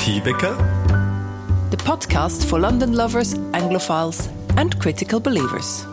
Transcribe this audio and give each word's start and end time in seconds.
Teewecker, 0.00 0.56
the 1.70 1.76
podcast 1.76 2.46
for 2.46 2.58
London 2.58 2.94
lovers, 2.94 3.34
Anglophiles, 3.52 4.30
and 4.56 4.80
critical 4.80 5.20
believers. 5.20 5.84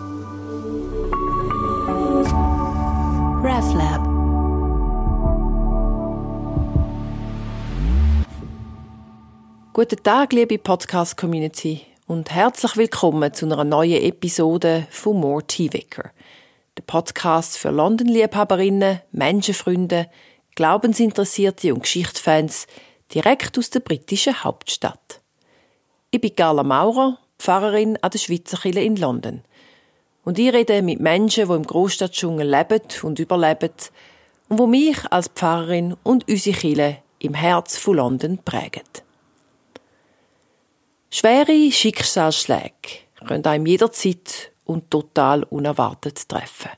RevLab. 3.44 4.06
Guten 9.74 10.02
Tag, 10.02 10.32
liebe 10.32 10.58
Podcast-Community, 10.58 11.82
und 12.06 12.32
herzlich 12.32 12.78
willkommen 12.78 13.34
zu 13.34 13.46
einer 13.46 13.66
neuen 13.66 14.02
Episode 14.02 14.88
von 14.90 15.20
More 15.20 15.46
Teewecker, 15.46 16.12
der 16.78 16.84
Podcast 16.84 17.58
für 17.58 17.72
London-Liebhaberinnen, 17.72 19.02
Menschenfreunde, 19.12 20.08
Glaubensinteressierte 20.56 21.74
und 21.74 21.82
Geschichtsfans 21.82 22.68
direkt 23.14 23.58
aus 23.58 23.70
der 23.70 23.80
britischen 23.80 24.44
Hauptstadt. 24.44 25.22
Ich 26.12 26.22
bin 26.22 26.36
Carla 26.36 26.64
Maurer, 26.64 27.20
Pfarrerin 27.40 27.98
an 28.02 28.12
der 28.12 28.20
Schweizer 28.20 28.58
Kirche 28.58 28.80
in 28.80 28.96
London. 28.96 29.44
Und 30.24 30.40
ich 30.40 30.52
rede 30.52 30.82
mit 30.82 31.00
Menschen, 31.00 31.48
die 31.48 31.54
im 31.54 31.64
Großstadtdschungel 31.64 32.50
leben 32.50 32.82
und 33.04 33.20
überleben 33.20 33.72
und 34.50 34.60
wo 34.60 34.68
mich 34.68 34.98
als 35.12 35.30
Pfarrerin 35.30 35.96
und 36.04 36.28
unsere 36.28 36.58
Kirche 36.58 36.98
im 37.20 37.34
Herz 37.34 37.78
von 37.78 37.96
London 37.98 38.40
prägen. 38.44 38.84
Schwere 41.10 41.72
Schicksalsschläge 41.72 43.06
können 43.26 43.46
einem 43.46 43.66
jederzeit 43.66 44.52
und 44.66 44.92
total 44.92 45.44
unerwartet 45.44 46.28
treffen. 46.28 46.72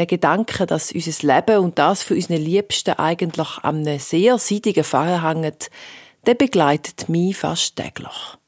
Der 0.00 0.06
Gedanke, 0.06 0.64
dass 0.64 0.92
unser 0.92 1.26
Leben 1.26 1.58
und 1.58 1.78
das 1.78 2.02
von 2.02 2.16
unseren 2.16 2.38
Liebsten 2.38 2.94
eigentlich 2.94 3.58
an 3.58 3.86
einem 3.86 3.98
sehr 3.98 4.38
seidigen 4.38 4.82
Faden 4.82 5.42
hängt, 5.42 5.70
der 6.24 6.32
begleitet 6.32 7.10
mich 7.10 7.36
fast 7.36 7.76
täglich. 7.76 8.38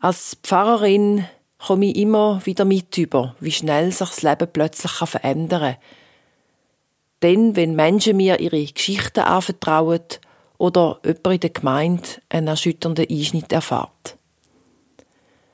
Als 0.00 0.38
Pfarrerin 0.42 1.26
komme 1.58 1.90
ich 1.90 1.96
immer 1.96 2.40
wieder 2.46 2.64
mit 2.64 2.96
über, 2.96 3.36
wie 3.38 3.52
schnell 3.52 3.92
sich 3.92 4.08
das 4.08 4.22
Leben 4.22 4.48
plötzlich 4.50 4.92
verändern 4.92 5.74
kann. 5.74 5.82
Denn 7.20 7.54
wenn 7.54 7.76
Menschen 7.76 8.16
mir 8.16 8.40
ihre 8.40 8.64
Geschichten 8.64 9.20
anvertrauen 9.20 10.00
oder 10.56 11.00
jemand 11.04 11.26
in 11.26 11.40
der 11.40 11.50
Gemeinde 11.50 12.08
einen 12.30 12.48
erschütternden 12.48 13.10
Einschnitt 13.10 13.52
erfahrt. 13.52 14.16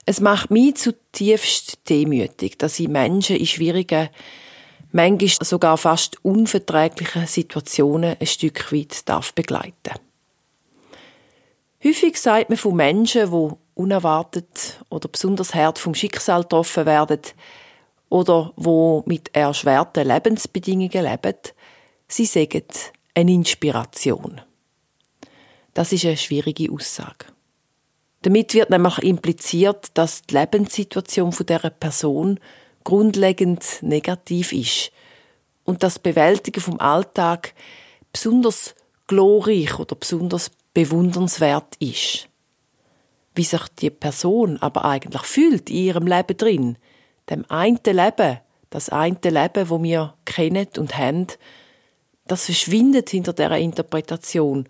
Es 0.07 0.21
macht 0.21 0.53
mich 0.53 0.77
zutiefst 0.77 1.89
demütig, 1.89 2.57
dass 2.57 2.79
ich 2.79 2.87
Menschen 2.87 3.35
in 3.35 3.47
schwierigen, 3.47 4.11
manchmal 4.95 5.47
sogar 5.47 5.77
fast 5.77 6.25
unverträglichen 6.25 7.27
Situationen 7.27 8.17
ein 8.19 8.27
Stück 8.27 8.73
weit 8.73 9.09
darf 9.09 9.35
begleiten 9.35 9.95
Häufig 11.85 12.19
sagt 12.19 12.49
man 12.49 12.57
von 12.57 12.77
Menschen, 12.77 13.31
die 13.31 13.57
unerwartet 13.75 14.81
oder 14.89 15.07
besonders 15.07 15.55
hart 15.55 15.79
vom 15.79 15.95
Schicksal 15.95 16.43
getroffen 16.43 16.87
werden 16.87 17.21
oder 18.09 18.55
wo 18.57 19.03
mit 19.05 19.35
erschwerten 19.35 20.09
Lebensbedingungen 20.09 21.05
leben, 21.05 21.37
sie 22.09 22.25
sagen 22.25 22.65
eine 23.15 23.33
Inspiration. 23.33 24.41
Das 25.75 25.93
ist 25.93 26.07
eine 26.07 26.17
schwierige 26.17 26.73
Aussage. 26.73 27.27
Damit 28.23 28.55
wird 28.55 28.71
nämlich 28.71 28.99
impliziert, 29.01 29.89
dass 29.93 30.23
die 30.23 30.37
Lebenssituation 30.37 31.33
von 31.33 31.45
der 31.45 31.69
Person 31.69 32.41
grundlegend 32.85 33.83
negativ 33.83 34.53
ist 34.53 34.93
und 35.65 35.83
das 35.83 35.99
Bewältigen 35.99 36.61
vom 36.61 36.79
Alltag 36.79 37.55
besonders 38.13 38.75
glorreich 39.07 39.79
oder 39.79 39.97
besonders 39.97 40.51
bewundernswert 40.75 41.77
ist. 41.79 42.29
Wie 43.35 43.45
sich 43.45 43.67
die 43.81 43.91
Person 43.91 44.59
aber 44.59 44.85
eigentlich 44.85 45.23
fühlt 45.23 45.71
in 45.71 45.77
ihrem 45.77 46.07
Leben 46.07 46.37
drin, 46.37 46.79
dem 47.31 47.45
einen 47.51 47.81
Leben, 47.85 48.39
das 48.71 48.91
eine 48.91 49.19
Leben, 49.23 49.71
wo 49.71 49.83
wir 49.83 50.15
kennen 50.25 50.69
und 50.77 50.97
haben, 50.97 51.27
das 52.27 52.47
verschwindet 52.47 53.11
hinter 53.11 53.33
der 53.33 53.53
Interpretation 53.53 54.69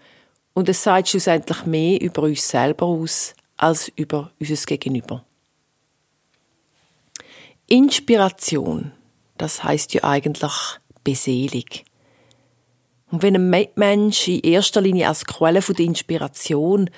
und 0.55 0.69
es 0.69 0.83
sagt 0.83 1.09
schlussendlich 1.09 1.67
mehr 1.67 2.01
über 2.01 2.23
uns 2.23 2.49
selber 2.49 2.87
aus 2.87 3.35
als 3.57 3.89
über 3.97 4.31
unser 4.41 4.67
Gegenüber. 4.67 5.25
Inspiration, 7.67 8.93
das 9.39 9.65
heißt 9.65 9.95
ja 9.95 10.05
eigentlich 10.05 10.53
beselig. 11.03 11.85
Und 13.11 13.23
wenn 13.23 13.37
ein 13.37 13.69
Mensch 13.77 14.29
in 14.29 14.41
erster 14.41 14.81
Linie 14.81 15.09
als 15.09 15.25
Quelle 15.25 15.61
der 15.61 15.85
Inspiration, 15.85 16.91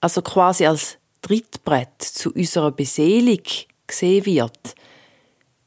also 0.00 0.22
quasi 0.22 0.66
als 0.66 0.98
Trittbrett 1.22 2.00
zu 2.00 2.32
unserer 2.32 2.70
Beseelung 2.70 3.42
gesehen 3.86 4.26
wird, 4.26 4.74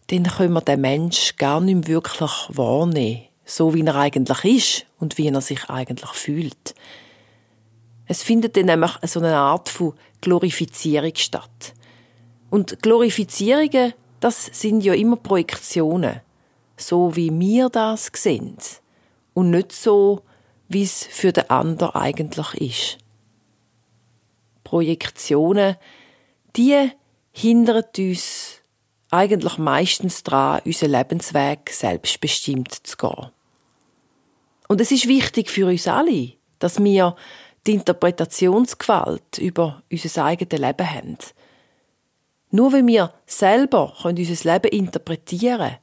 dann 0.08 0.24
können 0.24 0.54
wir 0.54 0.62
den 0.62 0.82
Mensch 0.82 1.36
gar 1.36 1.62
nicht 1.62 1.88
wirklich 1.88 2.32
wahrnehmen, 2.50 3.24
so 3.46 3.74
wie 3.74 3.86
er 3.86 3.96
eigentlich 3.96 4.44
ist 4.46 4.86
und 5.00 5.18
wie 5.18 5.28
er 5.28 5.42
sich 5.42 5.70
eigentlich 5.70 6.12
fühlt. 6.12 6.76
Es 8.08 8.24
findet 8.24 8.58
dann 8.58 8.66
nämlich 8.66 8.92
so 9.04 9.20
eine 9.20 9.36
Art 9.36 9.70
von 9.70 9.94
Glorifizierung 10.22 11.16
statt. 11.16 11.76
Und 12.50 12.82
Glorifizierungen, 12.82 13.94
das 14.20 14.46
sind 14.46 14.84
ja 14.84 14.94
immer 14.94 15.16
Projektionen, 15.16 16.22
so 16.78 17.16
wie 17.16 17.32
wir 17.38 17.70
das 17.70 18.12
sehen 18.14 18.58
und 19.34 19.52
nicht 19.52 19.72
so, 19.72 20.24
wie 20.68 20.84
es 20.84 21.06
für 21.06 21.32
den 21.32 21.50
anderen 21.50 21.96
eigentlich 21.96 22.54
ist. 22.56 22.98
Projektionen, 24.64 25.78
die 26.56 26.92
hindern 27.32 27.84
uns 27.98 28.62
eigentlich 29.12 29.58
meistens 29.58 30.24
daran, 30.24 30.62
unseren 30.66 30.92
Lebensweg 30.92 31.70
selbstbestimmt 31.72 32.74
zu 32.86 32.98
gehen. 32.98 33.32
Und 34.68 34.82
es 34.82 34.92
ist 34.92 35.08
wichtig 35.08 35.50
für 35.50 35.66
uns 35.66 35.88
alle, 35.88 36.34
dass 36.60 36.84
wir 36.84 37.16
die 37.66 37.74
Interpretationsgewalt 37.74 39.40
über 39.40 39.82
unser 39.92 40.26
eigenes 40.26 40.60
Leben 40.60 40.90
haben. 40.90 41.18
Nur 42.52 42.72
wenn 42.74 42.88
wir 42.88 43.14
selber 43.26 43.94
unser 44.04 44.52
Leben 44.54 44.72
interpretieren 44.72 45.78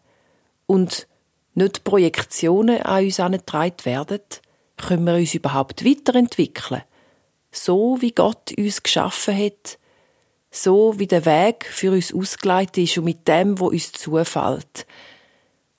und 0.66 1.06
nicht 1.54 1.84
Projektionen 1.84 2.82
an 2.82 3.04
uns 3.04 3.21
angetragen 3.21 3.84
werden, 3.84 4.21
können 4.77 5.04
wir 5.04 5.15
uns 5.15 5.34
überhaupt 5.34 5.84
weiterentwickeln. 5.84 6.82
So 7.50 8.00
wie 8.00 8.12
Gott 8.12 8.53
uns 8.59 8.82
geschaffen 8.82 9.37
hat, 9.37 9.78
so 10.50 10.99
wie 10.99 11.06
der 11.06 11.25
Weg 11.25 11.66
für 11.66 11.93
uns 11.93 12.12
ausgeleitet 12.12 12.78
ist 12.78 12.98
und 12.98 13.04
mit 13.04 13.27
dem, 13.28 13.59
wo 13.59 13.69
uns 13.69 13.93
zufällt. 13.93 14.87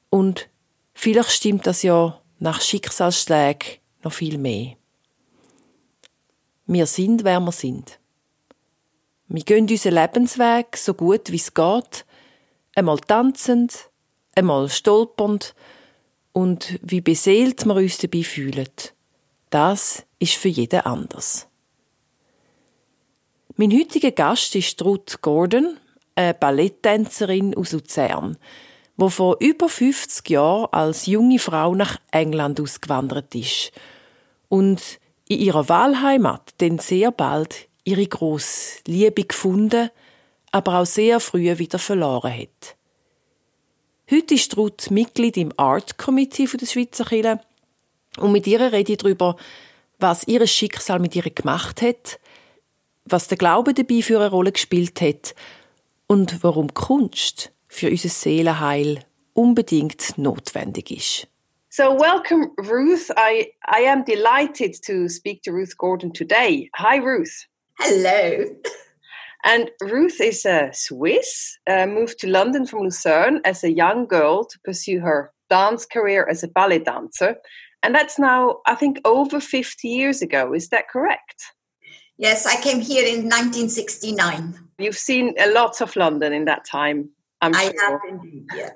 Und 0.10 0.50
vielleicht 0.94 1.32
stimmt 1.32 1.68
das 1.68 1.84
ja 1.84 2.20
nach 2.40 2.62
Schicksalsschlägen 2.62 3.80
noch 4.04 4.14
viel 4.14 4.38
mehr. 4.38 4.76
Wir 6.66 6.86
sind, 6.86 7.24
wer 7.24 7.40
wir 7.40 7.52
sind. 7.52 7.97
Wir 9.30 9.44
gehen 9.44 9.70
unseren 9.70 9.96
Lebensweg 9.96 10.78
so 10.78 10.94
gut 10.94 11.32
wie 11.32 11.36
es 11.38 11.54
geht, 11.54 12.06
einmal 12.76 13.00
tanzend, 13.00 13.90
einmal 14.36 14.70
stolpernd 14.70 15.54
und 16.32 16.80
wie 16.82 17.02
beseelt 17.02 17.66
wir 17.66 17.76
uns 17.76 17.98
dabei 17.98 18.24
fühlen. 18.24 18.70
Das 19.50 20.06
ist 20.20 20.36
für 20.36 20.48
jeden 20.48 20.80
anders. 20.82 21.48
Mein 23.58 23.72
heutiger 23.74 24.12
Gast 24.12 24.56
ist 24.56 24.82
Ruth 24.84 25.22
Gordon, 25.22 25.78
eine 26.16 26.34
Balletttänzerin 26.34 27.56
aus 27.58 27.74
Luzern, 27.74 28.38
die 28.96 29.10
vor 29.10 29.38
über 29.42 29.68
50 29.68 30.30
Jahren 30.30 30.72
als 30.72 31.06
junge 31.06 31.40
Frau 31.40 31.76
nach 31.76 31.98
England 32.12 32.62
ausgewandert 32.62 33.36
ist 33.36 33.72
und 34.48 35.00
in 35.28 35.40
ihrer 35.40 35.68
Wahlheimat 35.68 36.54
denn 36.62 36.80
sehr 36.80 37.12
bald 37.12 37.67
ihre 37.88 38.06
grosse 38.06 38.80
Liebe 38.86 39.24
gefunden, 39.24 39.90
aber 40.52 40.80
auch 40.80 40.86
sehr 40.86 41.22
früh 41.22 41.58
wieder 41.58 41.80
verloren 41.80 42.38
hat. 42.38 42.76
Heute 44.12 44.36
ist 44.36 44.58
Ruth 44.58 44.92
Mitglied 44.92 45.38
im 45.38 45.54
Art 45.56 45.98
Committee 45.98 46.46
der 46.46 46.66
Schweizer 46.66 47.06
Kirche 47.06 47.40
und 48.18 48.34
mit 48.34 48.46
ihr 48.46 48.60
rede 48.60 48.92
ich 48.92 48.98
darüber, 48.98 49.38
was 50.00 50.28
ihr 50.28 50.46
Schicksal 50.46 51.00
mit 51.00 51.16
ihr 51.16 51.24
gemacht 51.30 51.82
hat, 51.82 52.20
was 53.06 53.30
der 53.30 53.38
Glaube 53.38 53.74
dabei 53.74 54.02
für 54.02 54.20
eine 54.20 54.32
Rolle 54.32 54.52
gespielt 54.52 55.00
hat 55.00 55.34
und 56.08 56.44
warum 56.44 56.74
Kunst 56.74 57.54
für 57.70 57.90
unser 57.90 58.10
Seelenheil 58.10 59.00
unbedingt 59.34 60.18
notwendig 60.18 60.92
ist. 60.92 61.28
So, 61.70 61.84
welcome, 61.98 62.50
Ruth. 62.58 63.12
I, 63.16 63.54
I 63.66 63.88
am 63.88 64.04
delighted 64.04 64.82
to 64.86 65.08
speak 65.08 65.44
to 65.44 65.52
Ruth 65.52 65.78
Gordon 65.78 66.12
today. 66.12 66.70
Hi, 66.76 67.00
Ruth. 67.00 67.48
Hello. 67.80 68.46
And 69.44 69.72
Ruth 69.82 70.20
is 70.20 70.46
a 70.46 70.72
Swiss, 70.74 71.58
uh, 71.70 71.86
moved 71.86 72.20
to 72.20 72.28
London 72.28 72.66
from 72.66 72.82
Lucerne 72.82 73.40
as 73.46 73.64
a 73.64 73.72
young 73.72 74.06
girl 74.06 74.46
to 74.46 74.60
pursue 74.66 75.00
her 75.00 75.32
dance 75.50 75.86
career 75.86 76.28
as 76.30 76.44
a 76.44 76.48
ballet 76.48 76.80
dancer. 76.80 77.38
And 77.84 77.96
that's 77.96 78.20
now, 78.20 78.58
I 78.66 78.76
think, 78.76 79.00
over 79.06 79.40
50 79.40 79.88
years 79.88 80.22
ago. 80.22 80.54
Is 80.54 80.70
that 80.70 80.90
correct? 80.90 81.54
Yes, 82.18 82.46
I 82.46 82.60
came 82.62 82.82
here 82.82 83.06
in 83.06 83.30
1969. 83.30 84.60
You've 84.80 84.98
seen 84.98 85.36
a 85.40 85.52
lot 85.52 85.82
of 85.82 85.96
London 85.96 86.34
in 86.34 86.46
that 86.46 86.66
time, 86.66 87.10
I'm 87.42 87.56
I 87.56 87.66
sure. 87.66 87.92
have 87.92 88.00
indeed, 88.10 88.48
yeah. 88.56 88.72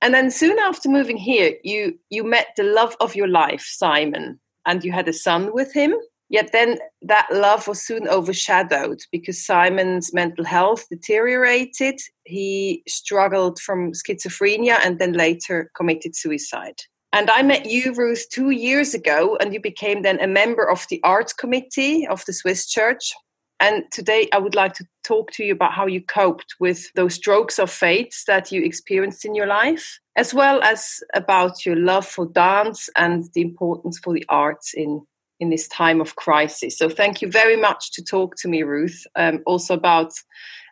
And 0.00 0.14
then 0.14 0.30
soon 0.30 0.58
after 0.58 0.88
moving 0.88 1.16
here, 1.16 1.54
you 1.64 1.98
you 2.08 2.24
met 2.24 2.48
the 2.56 2.62
love 2.62 2.96
of 3.00 3.16
your 3.16 3.28
life, 3.28 3.62
Simon, 3.62 4.38
and 4.64 4.84
you 4.84 4.92
had 4.92 5.08
a 5.08 5.12
son 5.12 5.52
with 5.52 5.72
him. 5.72 5.94
Yet 6.30 6.50
then 6.52 6.78
that 7.02 7.26
love 7.32 7.66
was 7.66 7.80
soon 7.80 8.06
overshadowed 8.06 9.00
because 9.10 9.44
Simon's 9.44 10.12
mental 10.12 10.44
health 10.44 10.86
deteriorated. 10.90 12.00
He 12.24 12.82
struggled 12.86 13.58
from 13.60 13.92
schizophrenia 13.92 14.78
and 14.84 14.98
then 14.98 15.14
later 15.14 15.70
committed 15.74 16.14
suicide. 16.14 16.82
And 17.12 17.30
I 17.30 17.42
met 17.42 17.64
you, 17.64 17.94
Ruth, 17.94 18.26
two 18.30 18.50
years 18.50 18.92
ago, 18.92 19.38
and 19.40 19.54
you 19.54 19.60
became 19.60 20.02
then 20.02 20.20
a 20.20 20.26
member 20.26 20.70
of 20.70 20.86
the 20.90 21.00
arts 21.02 21.32
committee 21.32 22.06
of 22.06 22.22
the 22.26 22.34
Swiss 22.34 22.66
Church. 22.66 23.14
And 23.60 23.84
today 23.90 24.28
I 24.32 24.38
would 24.38 24.54
like 24.54 24.74
to 24.74 24.84
talk 25.04 25.32
to 25.32 25.44
you 25.44 25.52
about 25.52 25.72
how 25.72 25.86
you 25.86 26.02
coped 26.02 26.54
with 26.60 26.92
those 26.94 27.14
strokes 27.14 27.58
of 27.58 27.70
fate 27.70 28.14
that 28.26 28.52
you 28.52 28.62
experienced 28.62 29.24
in 29.24 29.34
your 29.34 29.46
life, 29.46 29.98
as 30.16 30.34
well 30.34 30.62
as 30.62 31.00
about 31.14 31.64
your 31.64 31.76
love 31.76 32.06
for 32.06 32.26
dance 32.26 32.90
and 32.94 33.24
the 33.34 33.40
importance 33.40 33.98
for 33.98 34.12
the 34.12 34.24
arts 34.28 34.74
in, 34.74 35.00
in 35.40 35.50
this 35.50 35.68
time 35.68 36.00
of 36.00 36.16
crisis. 36.16 36.76
So 36.76 36.88
thank 36.88 37.22
you 37.22 37.30
very 37.30 37.56
much 37.56 37.92
to 37.92 38.02
talk 38.02 38.36
to 38.36 38.48
me, 38.48 38.62
Ruth, 38.62 39.06
um, 39.16 39.42
also 39.46 39.74
about 39.74 40.12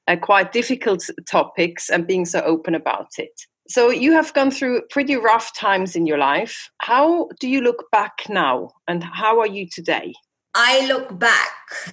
uh, 0.08 0.16
quite 0.16 0.52
difficult 0.52 1.08
topics 1.28 1.88
and 1.88 2.06
being 2.06 2.24
so 2.24 2.40
open 2.40 2.74
about 2.74 3.10
it. 3.18 3.40
So 3.68 3.90
you 3.90 4.12
have 4.12 4.32
gone 4.32 4.50
through 4.50 4.82
pretty 4.90 5.16
rough 5.16 5.56
times 5.56 5.96
in 5.96 6.06
your 6.06 6.18
life. 6.18 6.70
How 6.82 7.28
do 7.40 7.48
you 7.48 7.60
look 7.60 7.90
back 7.90 8.22
now 8.28 8.70
and 8.86 9.02
how 9.02 9.40
are 9.40 9.46
you 9.46 9.66
today? 9.68 10.14
I 10.54 10.86
look 10.86 11.18
back 11.18 11.50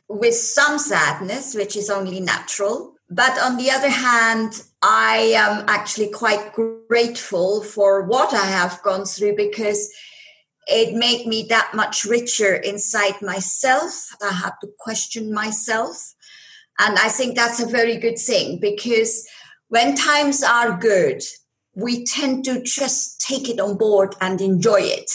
with 0.07 0.35
some 0.35 0.77
sadness, 0.77 1.55
which 1.55 1.75
is 1.75 1.89
only 1.89 2.19
natural. 2.19 2.93
But 3.09 3.37
on 3.39 3.57
the 3.57 3.69
other 3.69 3.89
hand, 3.89 4.63
I 4.81 5.33
am 5.35 5.65
actually 5.67 6.09
quite 6.09 6.53
grateful 6.53 7.61
for 7.61 8.03
what 8.03 8.33
I 8.33 8.45
have 8.45 8.81
gone 8.81 9.05
through 9.05 9.35
because 9.35 9.91
it 10.67 10.95
made 10.95 11.27
me 11.27 11.45
that 11.49 11.71
much 11.73 12.05
richer 12.05 12.55
inside 12.55 13.21
myself. 13.21 14.09
I 14.21 14.31
had 14.31 14.53
to 14.61 14.69
question 14.79 15.33
myself. 15.33 16.13
And 16.79 16.97
I 16.97 17.09
think 17.09 17.35
that's 17.35 17.59
a 17.59 17.67
very 17.67 17.97
good 17.97 18.17
thing 18.17 18.59
because 18.59 19.27
when 19.67 19.95
times 19.95 20.43
are 20.43 20.77
good, 20.77 21.21
we 21.75 22.05
tend 22.05 22.45
to 22.45 22.61
just 22.61 23.21
take 23.21 23.49
it 23.49 23.59
on 23.59 23.77
board 23.77 24.15
and 24.21 24.39
enjoy 24.41 24.81
it 24.81 25.09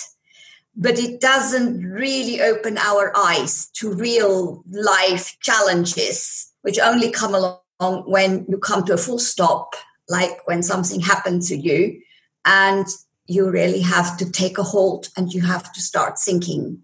but 0.78 0.98
it 0.98 1.20
doesn't 1.20 1.82
really 1.82 2.40
open 2.40 2.78
our 2.78 3.12
eyes 3.16 3.68
to 3.74 3.92
real 3.92 4.62
life 4.70 5.36
challenges, 5.40 6.52
which 6.62 6.78
only 6.78 7.10
come 7.10 7.34
along 7.34 8.04
when 8.06 8.46
you 8.48 8.58
come 8.58 8.84
to 8.84 8.94
a 8.94 8.96
full 8.96 9.18
stop, 9.18 9.74
like 10.08 10.46
when 10.46 10.62
something 10.62 11.00
happened 11.00 11.42
to 11.42 11.56
you, 11.56 12.00
and 12.44 12.86
you 13.28 13.48
really 13.48 13.80
have 13.80 14.16
to 14.16 14.30
take 14.30 14.58
a 14.58 14.62
hold 14.62 15.08
and 15.16 15.32
you 15.32 15.42
have 15.42 15.72
to 15.74 15.80
start 15.80 16.18
thinking. 16.18 16.82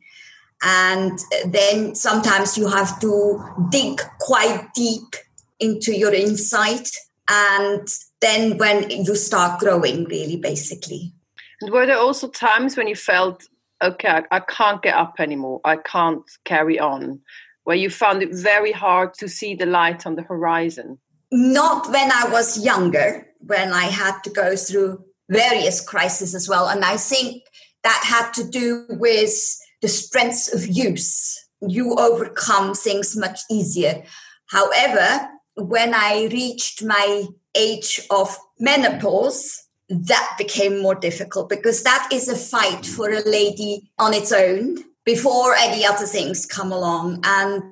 And 0.62 1.18
then 1.46 1.94
sometimes 1.94 2.56
you 2.56 2.68
have 2.68 3.00
to 3.00 3.42
dig 3.70 4.00
quite 4.20 4.68
deep 4.74 5.16
into 5.58 5.96
your 5.96 6.12
insight. 6.12 6.90
And 7.28 7.88
then 8.20 8.58
when 8.58 8.90
you 8.90 9.16
start 9.16 9.58
growing, 9.58 10.04
really, 10.04 10.36
basically. 10.36 11.12
And 11.60 11.72
were 11.72 11.86
there 11.86 11.98
also 11.98 12.28
times 12.28 12.76
when 12.76 12.88
you 12.88 12.96
felt 12.96 13.42
okay, 13.82 14.08
I, 14.08 14.22
I 14.30 14.40
can't 14.40 14.82
get 14.82 14.94
up 14.94 15.16
anymore. 15.18 15.60
I 15.64 15.76
can't 15.76 16.24
carry 16.44 16.78
on. 16.78 17.20
Where 17.64 17.76
you 17.76 17.90
found 17.90 18.22
it 18.22 18.30
very 18.32 18.72
hard 18.72 19.14
to 19.14 19.28
see 19.28 19.54
the 19.54 19.66
light 19.66 20.06
on 20.06 20.16
the 20.16 20.22
horizon? 20.22 20.98
Not 21.32 21.90
when 21.90 22.12
I 22.12 22.28
was 22.30 22.62
younger, 22.62 23.26
when 23.40 23.72
I 23.72 23.84
had 23.84 24.20
to 24.24 24.30
go 24.30 24.54
through 24.54 25.04
various 25.28 25.80
crises 25.80 26.34
as 26.34 26.48
well. 26.48 26.68
And 26.68 26.84
I 26.84 26.96
think 26.96 27.42
that 27.82 28.02
had 28.04 28.32
to 28.32 28.44
do 28.48 28.86
with 28.88 29.34
the 29.82 29.88
strengths 29.88 30.52
of 30.52 30.66
use. 30.66 31.38
You 31.60 31.94
overcome 31.94 32.74
things 32.74 33.16
much 33.16 33.40
easier. 33.50 34.02
However, 34.46 35.28
when 35.56 35.94
I 35.94 36.28
reached 36.30 36.84
my 36.84 37.26
age 37.54 38.00
of 38.10 38.36
menopause, 38.58 39.62
that 39.88 40.34
became 40.38 40.80
more 40.80 40.94
difficult 40.94 41.48
because 41.48 41.82
that 41.82 42.08
is 42.12 42.28
a 42.28 42.36
fight 42.36 42.86
for 42.86 43.10
a 43.10 43.28
lady 43.28 43.90
on 43.98 44.14
its 44.14 44.32
own 44.32 44.78
before 45.04 45.54
any 45.54 45.84
other 45.84 46.06
things 46.06 46.46
come 46.46 46.72
along. 46.72 47.20
And 47.24 47.62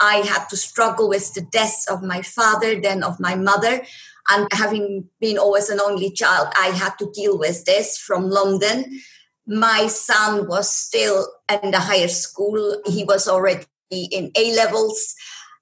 I 0.00 0.16
had 0.18 0.46
to 0.46 0.56
struggle 0.56 1.08
with 1.08 1.34
the 1.34 1.40
death 1.40 1.84
of 1.90 2.02
my 2.02 2.22
father, 2.22 2.80
then 2.80 3.02
of 3.02 3.18
my 3.20 3.34
mother. 3.34 3.82
And 4.28 4.48
having 4.52 5.08
been 5.20 5.38
always 5.38 5.68
an 5.68 5.80
only 5.80 6.10
child, 6.10 6.48
I 6.58 6.68
had 6.68 6.98
to 6.98 7.10
deal 7.12 7.38
with 7.38 7.64
this 7.64 7.98
from 7.98 8.28
London. 8.28 9.00
My 9.46 9.86
son 9.86 10.48
was 10.48 10.72
still 10.72 11.28
in 11.62 11.70
the 11.70 11.78
higher 11.80 12.08
school. 12.08 12.80
He 12.86 13.04
was 13.04 13.28
already 13.28 13.66
in 13.90 14.32
A 14.36 14.54
levels 14.56 15.14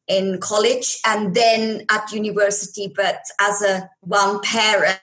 in 0.09 0.39
college 0.41 0.99
and 1.07 1.35
then 1.35 1.85
at 1.91 2.13
university. 2.13 2.93
But 2.95 3.19
as 3.41 3.63
a 3.63 3.89
one 4.01 4.41
parent, 4.41 5.01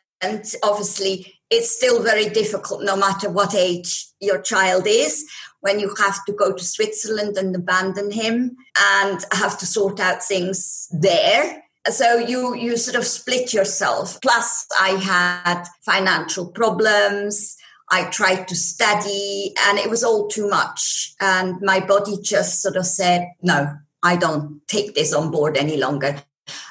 obviously, 0.64 1.34
it's 1.50 1.76
still 1.76 2.02
very 2.02 2.30
difficult, 2.30 2.84
no 2.84 2.96
matter 2.96 3.30
what 3.30 3.54
age 3.54 4.08
your 4.20 4.42
child 4.42 4.84
is, 4.88 5.26
when 5.60 5.80
you 5.80 5.94
have 6.00 6.24
to 6.26 6.34
go 6.34 6.54
to 6.54 6.64
Switzerland 6.64 7.38
and 7.38 7.56
abandon 7.56 8.10
him 8.10 8.56
and 8.80 9.26
have 9.32 9.60
to 9.60 9.66
sort 9.66 10.00
out 10.00 10.24
things 10.24 10.88
there. 10.92 11.64
So 11.90 12.18
you 12.18 12.56
you 12.56 12.78
sort 12.78 12.96
of 12.96 13.06
split 13.06 13.54
yourself. 13.54 14.22
Plus, 14.22 14.68
I 14.80 14.90
had 14.90 15.66
financial 15.84 16.48
problems. 16.48 17.58
I 17.90 18.06
tried 18.06 18.48
to 18.48 18.56
study, 18.56 19.54
and 19.68 19.78
it 19.80 19.90
was 19.90 20.04
all 20.04 20.28
too 20.28 20.48
much. 20.48 21.14
And 21.20 21.60
my 21.62 21.80
body 21.80 22.18
just 22.22 22.62
sort 22.62 22.76
of 22.76 22.86
said, 22.86 23.28
"No, 23.42 23.76
I 24.04 24.16
don't 24.16 24.62
take 24.68 24.94
this 24.94 25.14
on 25.14 25.32
board 25.32 25.58
any 25.58 25.78
longer." 25.78 26.24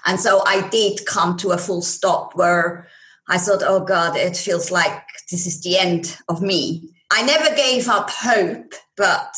And 0.05 0.21
so 0.21 0.43
I 0.47 0.69
did 0.69 1.07
come 1.07 1.37
to 1.39 1.51
a 1.51 1.59
full 1.59 1.83
stop 1.83 2.35
where 2.35 2.89
I 3.29 3.39
thought, 3.39 3.63
oh 3.65 3.81
God, 3.81 4.17
it 4.17 4.37
feels 4.37 4.71
like 4.71 5.03
this 5.31 5.47
is 5.47 5.63
the 5.63 5.79
end 5.79 6.19
of 6.29 6.43
me. 6.43 6.91
I 7.13 7.23
never 7.23 7.55
gave 7.55 7.89
up 7.89 8.11
hope, 8.11 8.75
but 8.97 9.35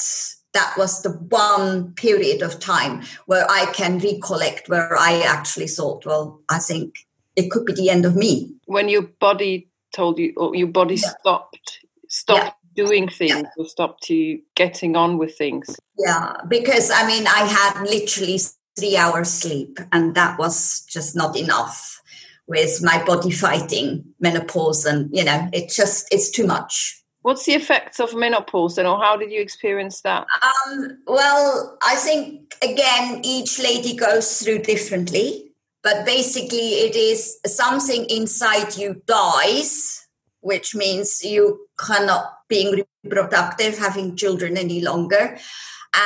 that 0.54 0.74
was 0.76 1.02
the 1.02 1.10
one 1.10 1.92
period 1.94 2.42
of 2.42 2.60
time 2.60 3.02
where 3.26 3.46
I 3.50 3.66
can 3.72 3.98
recollect 3.98 4.68
where 4.68 4.96
I 4.98 5.22
actually 5.22 5.68
thought, 5.68 6.04
well, 6.04 6.40
I 6.48 6.58
think 6.58 7.06
it 7.36 7.50
could 7.50 7.64
be 7.64 7.72
the 7.72 7.90
end 7.90 8.04
of 8.04 8.16
me. 8.16 8.54
When 8.66 8.88
your 8.88 9.02
body 9.02 9.68
told 9.94 10.18
you, 10.18 10.32
or 10.36 10.54
your 10.54 10.68
body 10.68 10.96
yeah. 10.96 11.08
stopped, 11.20 11.80
stopped 12.08 12.56
yeah. 12.74 12.84
doing 12.84 13.08
things, 13.08 13.30
yeah. 13.30 13.48
or 13.56 13.66
stopped 13.66 14.10
you 14.10 14.42
getting 14.54 14.96
on 14.96 15.18
with 15.18 15.36
things. 15.36 15.74
Yeah, 15.98 16.34
because 16.48 16.90
I 16.90 17.06
mean, 17.06 17.26
I 17.26 17.44
had 17.44 17.82
literally 17.82 18.38
three 18.78 18.96
hours 18.96 19.30
sleep, 19.30 19.78
and 19.92 20.14
that 20.14 20.38
was 20.38 20.84
just 20.88 21.16
not 21.16 21.36
enough 21.36 22.00
with 22.46 22.82
my 22.82 23.02
body 23.04 23.30
fighting 23.30 24.04
menopause 24.20 24.84
and 24.84 25.08
you 25.16 25.24
know 25.24 25.48
it 25.52 25.70
just 25.70 26.12
it's 26.12 26.28
too 26.28 26.44
much 26.46 27.01
what's 27.22 27.46
the 27.46 27.52
effects 27.52 28.00
of 28.00 28.14
menopause 28.14 28.78
and 28.78 28.86
or 28.86 28.98
how 28.98 29.16
did 29.16 29.32
you 29.32 29.40
experience 29.40 30.00
that? 30.02 30.26
Um, 30.42 30.98
well 31.06 31.78
i 31.82 31.96
think 31.96 32.54
again 32.62 33.20
each 33.24 33.58
lady 33.58 33.96
goes 33.96 34.40
through 34.40 34.60
differently 34.60 35.52
but 35.82 36.04
basically 36.04 36.74
it 36.86 36.96
is 36.96 37.38
something 37.46 38.04
inside 38.06 38.76
you 38.76 39.02
dies 39.06 40.02
which 40.42 40.74
means 40.74 41.24
you 41.24 41.66
cannot 41.78 42.34
being 42.48 42.84
reproductive 43.04 43.78
having 43.78 44.16
children 44.16 44.56
any 44.56 44.82
longer. 44.82 45.38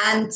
And 0.06 0.30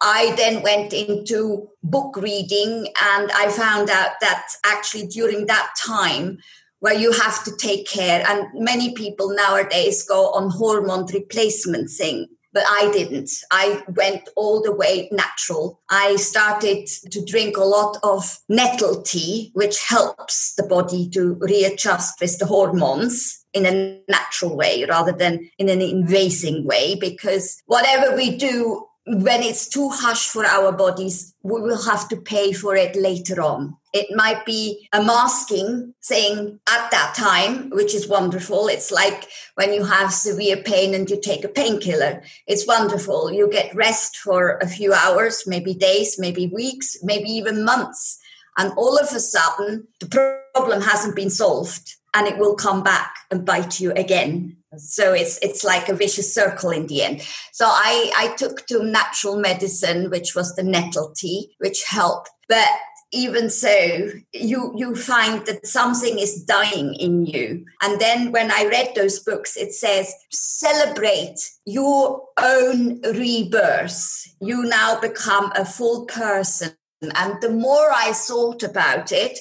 I 0.00 0.34
then 0.36 0.62
went 0.62 0.92
into 0.92 1.68
book 1.82 2.16
reading 2.16 2.88
and 3.02 3.30
I 3.32 3.48
found 3.48 3.90
out 3.90 4.12
that 4.20 4.46
actually 4.64 5.06
during 5.06 5.46
that 5.46 5.68
time 5.84 6.38
where 6.86 6.94
you 6.94 7.10
have 7.10 7.42
to 7.42 7.50
take 7.56 7.84
care 7.88 8.24
and 8.28 8.46
many 8.54 8.94
people 8.94 9.34
nowadays 9.34 10.04
go 10.04 10.30
on 10.34 10.48
hormone 10.50 11.04
replacement 11.12 11.90
thing 11.90 12.28
but 12.52 12.64
I 12.70 12.90
didn't. 12.90 13.30
I 13.50 13.82
went 13.86 14.30
all 14.34 14.62
the 14.62 14.74
way 14.74 15.10
natural. 15.12 15.78
I 15.90 16.16
started 16.16 16.86
to 17.10 17.22
drink 17.22 17.58
a 17.58 17.64
lot 17.64 17.98
of 18.02 18.38
nettle 18.48 19.02
tea, 19.02 19.50
which 19.52 19.84
helps 19.84 20.54
the 20.54 20.62
body 20.62 21.10
to 21.10 21.34
readjust 21.34 22.18
with 22.18 22.38
the 22.38 22.46
hormones 22.46 23.44
in 23.52 23.66
a 23.66 24.00
natural 24.08 24.56
way 24.56 24.86
rather 24.88 25.12
than 25.12 25.50
in 25.58 25.68
an 25.68 25.82
invasive 25.82 26.64
way. 26.64 26.94
Because 26.98 27.62
whatever 27.66 28.16
we 28.16 28.38
do 28.38 28.86
when 29.06 29.42
it's 29.42 29.68
too 29.68 29.88
harsh 29.90 30.26
for 30.26 30.44
our 30.44 30.72
bodies, 30.72 31.34
we 31.42 31.60
will 31.60 31.82
have 31.82 32.08
to 32.08 32.16
pay 32.16 32.52
for 32.52 32.74
it 32.74 32.96
later 32.96 33.40
on. 33.40 33.76
It 33.96 34.14
might 34.14 34.44
be 34.44 34.88
a 34.92 35.02
masking 35.02 35.94
saying 36.00 36.60
at 36.68 36.90
that 36.90 37.14
time, 37.16 37.70
which 37.70 37.94
is 37.94 38.06
wonderful. 38.06 38.68
It's 38.68 38.90
like 38.90 39.26
when 39.54 39.72
you 39.72 39.84
have 39.84 40.12
severe 40.12 40.58
pain 40.58 40.94
and 40.94 41.08
you 41.08 41.18
take 41.18 41.44
a 41.44 41.48
painkiller. 41.48 42.22
It's 42.46 42.66
wonderful. 42.66 43.32
You 43.32 43.48
get 43.50 43.74
rest 43.74 44.18
for 44.18 44.58
a 44.58 44.68
few 44.68 44.92
hours, 44.92 45.44
maybe 45.46 45.72
days, 45.72 46.18
maybe 46.18 46.46
weeks, 46.48 46.98
maybe 47.02 47.30
even 47.30 47.64
months. 47.64 48.18
And 48.58 48.72
all 48.76 48.98
of 48.98 49.08
a 49.14 49.20
sudden, 49.20 49.88
the 50.00 50.40
problem 50.54 50.82
hasn't 50.82 51.16
been 51.16 51.30
solved 51.30 51.96
and 52.14 52.26
it 52.26 52.38
will 52.38 52.54
come 52.54 52.82
back 52.82 53.14
and 53.30 53.46
bite 53.46 53.80
you 53.80 53.92
again 53.92 54.56
so 54.78 55.12
it's 55.12 55.38
it's 55.42 55.64
like 55.64 55.88
a 55.88 55.94
vicious 55.94 56.34
circle 56.34 56.70
in 56.70 56.86
the 56.86 57.02
end 57.02 57.22
so 57.52 57.66
i 57.66 58.12
i 58.16 58.34
took 58.36 58.66
to 58.66 58.82
natural 58.82 59.36
medicine 59.36 60.10
which 60.10 60.34
was 60.34 60.54
the 60.54 60.62
nettle 60.62 61.12
tea 61.16 61.50
which 61.58 61.84
helped 61.84 62.30
but 62.48 62.68
even 63.12 63.48
so 63.50 64.08
you 64.32 64.72
you 64.76 64.94
find 64.94 65.46
that 65.46 65.66
something 65.66 66.18
is 66.18 66.44
dying 66.44 66.94
in 66.94 67.24
you. 67.26 67.64
And 67.82 68.00
then 68.00 68.32
when 68.32 68.50
i 68.50 68.66
read 68.66 68.94
those 68.94 69.20
books 69.20 69.56
it 69.56 69.72
says 69.72 70.12
celebrate 70.30 71.38
your 71.64 72.22
own 72.38 73.00
rebirth. 73.02 74.26
You 74.40 74.64
now 74.64 75.00
become 75.00 75.52
a 75.54 75.64
full 75.64 76.06
person. 76.06 76.72
And 77.02 77.40
the 77.40 77.50
more 77.50 77.90
i 77.92 78.12
thought 78.12 78.62
about 78.62 79.12
it 79.12 79.38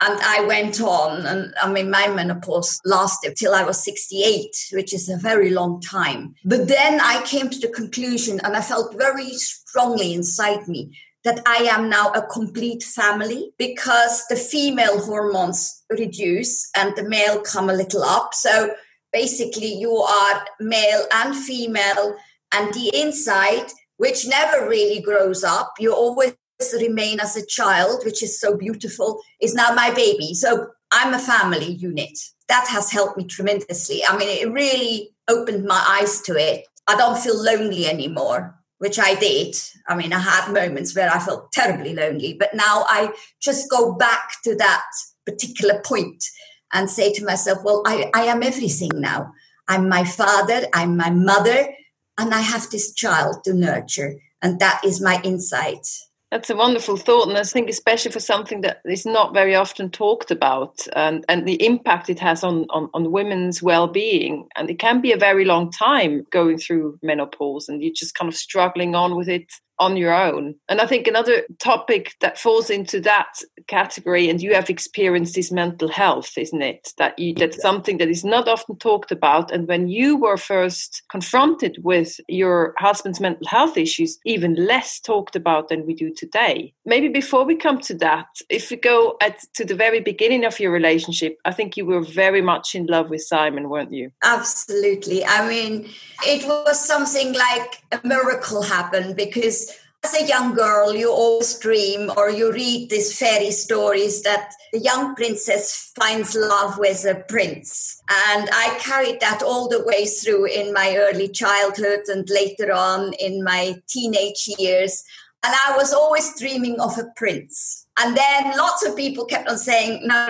and 0.00 0.18
I 0.20 0.44
went 0.46 0.80
on, 0.80 1.26
and 1.26 1.52
I 1.60 1.68
mean, 1.72 1.90
my 1.90 2.06
menopause 2.06 2.78
lasted 2.84 3.34
till 3.34 3.52
I 3.52 3.64
was 3.64 3.82
68, 3.82 4.48
which 4.70 4.94
is 4.94 5.08
a 5.08 5.16
very 5.16 5.50
long 5.50 5.80
time. 5.80 6.36
But 6.44 6.68
then 6.68 7.00
I 7.00 7.20
came 7.26 7.50
to 7.50 7.58
the 7.58 7.66
conclusion, 7.66 8.40
and 8.44 8.56
I 8.56 8.60
felt 8.60 8.96
very 8.96 9.30
strongly 9.32 10.14
inside 10.14 10.68
me 10.68 10.92
that 11.24 11.40
I 11.46 11.68
am 11.70 11.88
now 11.88 12.10
a 12.12 12.26
complete 12.26 12.82
family 12.82 13.52
because 13.58 14.24
the 14.28 14.36
female 14.36 15.00
hormones 15.04 15.82
reduce 15.90 16.70
and 16.76 16.94
the 16.96 17.08
male 17.08 17.40
come 17.40 17.68
a 17.68 17.74
little 17.74 18.02
up. 18.02 18.34
So 18.34 18.70
basically, 19.12 19.74
you 19.74 19.96
are 19.96 20.44
male 20.60 21.04
and 21.12 21.34
female, 21.34 22.16
and 22.52 22.72
the 22.72 22.90
inside, 22.94 23.66
which 23.96 24.26
never 24.26 24.68
really 24.68 25.00
grows 25.00 25.44
up, 25.44 25.74
you 25.78 25.92
always 25.92 26.34
remain 26.80 27.20
as 27.20 27.36
a 27.36 27.46
child, 27.46 28.04
which 28.04 28.22
is 28.22 28.40
so 28.40 28.56
beautiful, 28.56 29.20
is 29.40 29.54
now 29.54 29.72
my 29.74 29.92
baby. 29.92 30.34
So 30.34 30.68
I'm 30.90 31.14
a 31.14 31.18
family 31.18 31.72
unit. 31.72 32.18
That 32.48 32.66
has 32.68 32.90
helped 32.90 33.18
me 33.18 33.24
tremendously. 33.24 34.04
I 34.04 34.16
mean, 34.16 34.28
it 34.28 34.50
really 34.50 35.10
opened 35.28 35.64
my 35.64 35.98
eyes 36.00 36.22
to 36.22 36.34
it. 36.34 36.66
I 36.86 36.96
don't 36.96 37.18
feel 37.18 37.40
lonely 37.42 37.86
anymore, 37.86 38.57
which 38.78 38.98
I 38.98 39.14
did. 39.14 39.56
I 39.88 39.96
mean, 39.96 40.12
I 40.12 40.20
had 40.20 40.52
moments 40.52 40.94
where 40.94 41.10
I 41.10 41.18
felt 41.18 41.52
terribly 41.52 41.94
lonely, 41.94 42.34
but 42.34 42.54
now 42.54 42.84
I 42.88 43.12
just 43.40 43.70
go 43.70 43.94
back 43.94 44.30
to 44.44 44.54
that 44.56 44.84
particular 45.26 45.80
point 45.84 46.24
and 46.72 46.88
say 46.88 47.12
to 47.12 47.24
myself, 47.24 47.58
well, 47.64 47.82
I, 47.86 48.10
I 48.14 48.22
am 48.22 48.42
everything 48.42 48.90
now. 48.94 49.32
I'm 49.68 49.88
my 49.88 50.04
father, 50.04 50.66
I'm 50.72 50.96
my 50.96 51.10
mother, 51.10 51.68
and 52.16 52.34
I 52.34 52.40
have 52.40 52.70
this 52.70 52.92
child 52.92 53.44
to 53.44 53.54
nurture. 53.54 54.14
And 54.42 54.60
that 54.60 54.80
is 54.84 55.00
my 55.00 55.20
insight. 55.24 55.86
That's 56.30 56.50
a 56.50 56.56
wonderful 56.56 56.98
thought, 56.98 57.28
and 57.28 57.38
I 57.38 57.42
think 57.42 57.70
especially 57.70 58.10
for 58.10 58.20
something 58.20 58.60
that 58.60 58.82
is 58.84 59.06
not 59.06 59.32
very 59.32 59.54
often 59.54 59.88
talked 59.88 60.30
about, 60.30 60.86
and, 60.94 61.24
and 61.26 61.48
the 61.48 61.64
impact 61.64 62.10
it 62.10 62.20
has 62.20 62.44
on, 62.44 62.66
on, 62.68 62.90
on 62.92 63.10
women's 63.10 63.62
well-being, 63.62 64.46
and 64.54 64.68
it 64.68 64.78
can 64.78 65.00
be 65.00 65.12
a 65.12 65.16
very 65.16 65.46
long 65.46 65.70
time 65.70 66.26
going 66.30 66.58
through 66.58 66.98
menopause, 67.02 67.68
and 67.68 67.82
you're 67.82 67.94
just 67.94 68.14
kind 68.14 68.28
of 68.28 68.36
struggling 68.36 68.94
on 68.94 69.16
with 69.16 69.28
it 69.28 69.50
on 69.78 69.96
your 69.96 70.12
own. 70.12 70.54
And 70.68 70.80
I 70.80 70.86
think 70.86 71.06
another 71.06 71.44
topic 71.58 72.14
that 72.20 72.38
falls 72.38 72.70
into 72.70 73.00
that 73.00 73.40
category, 73.66 74.28
and 74.28 74.42
you 74.42 74.54
have 74.54 74.70
experienced 74.70 75.38
is 75.38 75.52
mental 75.52 75.88
health, 75.88 76.36
isn't 76.36 76.62
it? 76.62 76.92
That 76.98 77.18
you, 77.18 77.34
that's 77.34 77.60
something 77.60 77.98
that 77.98 78.08
is 78.08 78.24
not 78.24 78.48
often 78.48 78.76
talked 78.76 79.12
about. 79.12 79.50
And 79.50 79.68
when 79.68 79.88
you 79.88 80.16
were 80.16 80.36
first 80.36 81.02
confronted 81.10 81.78
with 81.82 82.20
your 82.28 82.74
husband's 82.78 83.20
mental 83.20 83.46
health 83.46 83.76
issues, 83.76 84.18
even 84.24 84.54
less 84.54 85.00
talked 85.00 85.36
about 85.36 85.68
than 85.68 85.86
we 85.86 85.94
do 85.94 86.12
today. 86.14 86.72
Maybe 86.84 87.08
before 87.08 87.44
we 87.44 87.54
come 87.54 87.78
to 87.82 87.94
that, 87.98 88.26
if 88.48 88.70
we 88.70 88.76
go 88.76 89.16
at 89.20 89.38
to 89.54 89.64
the 89.64 89.74
very 89.74 90.00
beginning 90.00 90.44
of 90.44 90.58
your 90.58 90.72
relationship, 90.72 91.38
I 91.44 91.52
think 91.52 91.76
you 91.76 91.86
were 91.86 92.00
very 92.00 92.42
much 92.42 92.74
in 92.74 92.86
love 92.86 93.10
with 93.10 93.22
Simon, 93.22 93.68
weren't 93.68 93.92
you? 93.92 94.10
Absolutely. 94.24 95.24
I 95.24 95.48
mean, 95.48 95.90
it 96.26 96.46
was 96.46 96.84
something 96.84 97.32
like 97.32 97.82
a 97.92 98.00
miracle 98.06 98.62
happened 98.62 99.16
because 99.16 99.67
as 100.04 100.14
a 100.14 100.26
young 100.26 100.54
girl, 100.54 100.94
you 100.94 101.10
always 101.10 101.58
dream 101.58 102.10
or 102.16 102.30
you 102.30 102.52
read 102.52 102.88
these 102.88 103.18
fairy 103.18 103.50
stories 103.50 104.22
that 104.22 104.52
the 104.72 104.78
young 104.78 105.14
princess 105.14 105.92
finds 105.98 106.36
love 106.36 106.78
with 106.78 107.04
a 107.04 107.24
prince. 107.28 108.00
And 108.28 108.48
I 108.52 108.78
carried 108.80 109.20
that 109.20 109.42
all 109.42 109.68
the 109.68 109.84
way 109.84 110.06
through 110.06 110.46
in 110.46 110.72
my 110.72 110.96
early 110.96 111.28
childhood 111.28 112.02
and 112.08 112.28
later 112.30 112.72
on 112.72 113.12
in 113.14 113.42
my 113.42 113.82
teenage 113.88 114.48
years. 114.58 115.02
And 115.42 115.54
I 115.66 115.76
was 115.76 115.92
always 115.92 116.38
dreaming 116.38 116.80
of 116.80 116.96
a 116.96 117.10
prince. 117.16 117.86
And 117.98 118.16
then 118.16 118.56
lots 118.56 118.86
of 118.86 118.96
people 118.96 119.24
kept 119.24 119.48
on 119.48 119.58
saying, 119.58 120.06
no, 120.06 120.28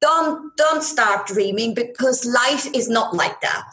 don't, 0.00 0.56
don't 0.56 0.82
start 0.82 1.26
dreaming 1.26 1.74
because 1.74 2.26
life 2.26 2.66
is 2.74 2.88
not 2.88 3.14
like 3.14 3.40
that. 3.40 3.72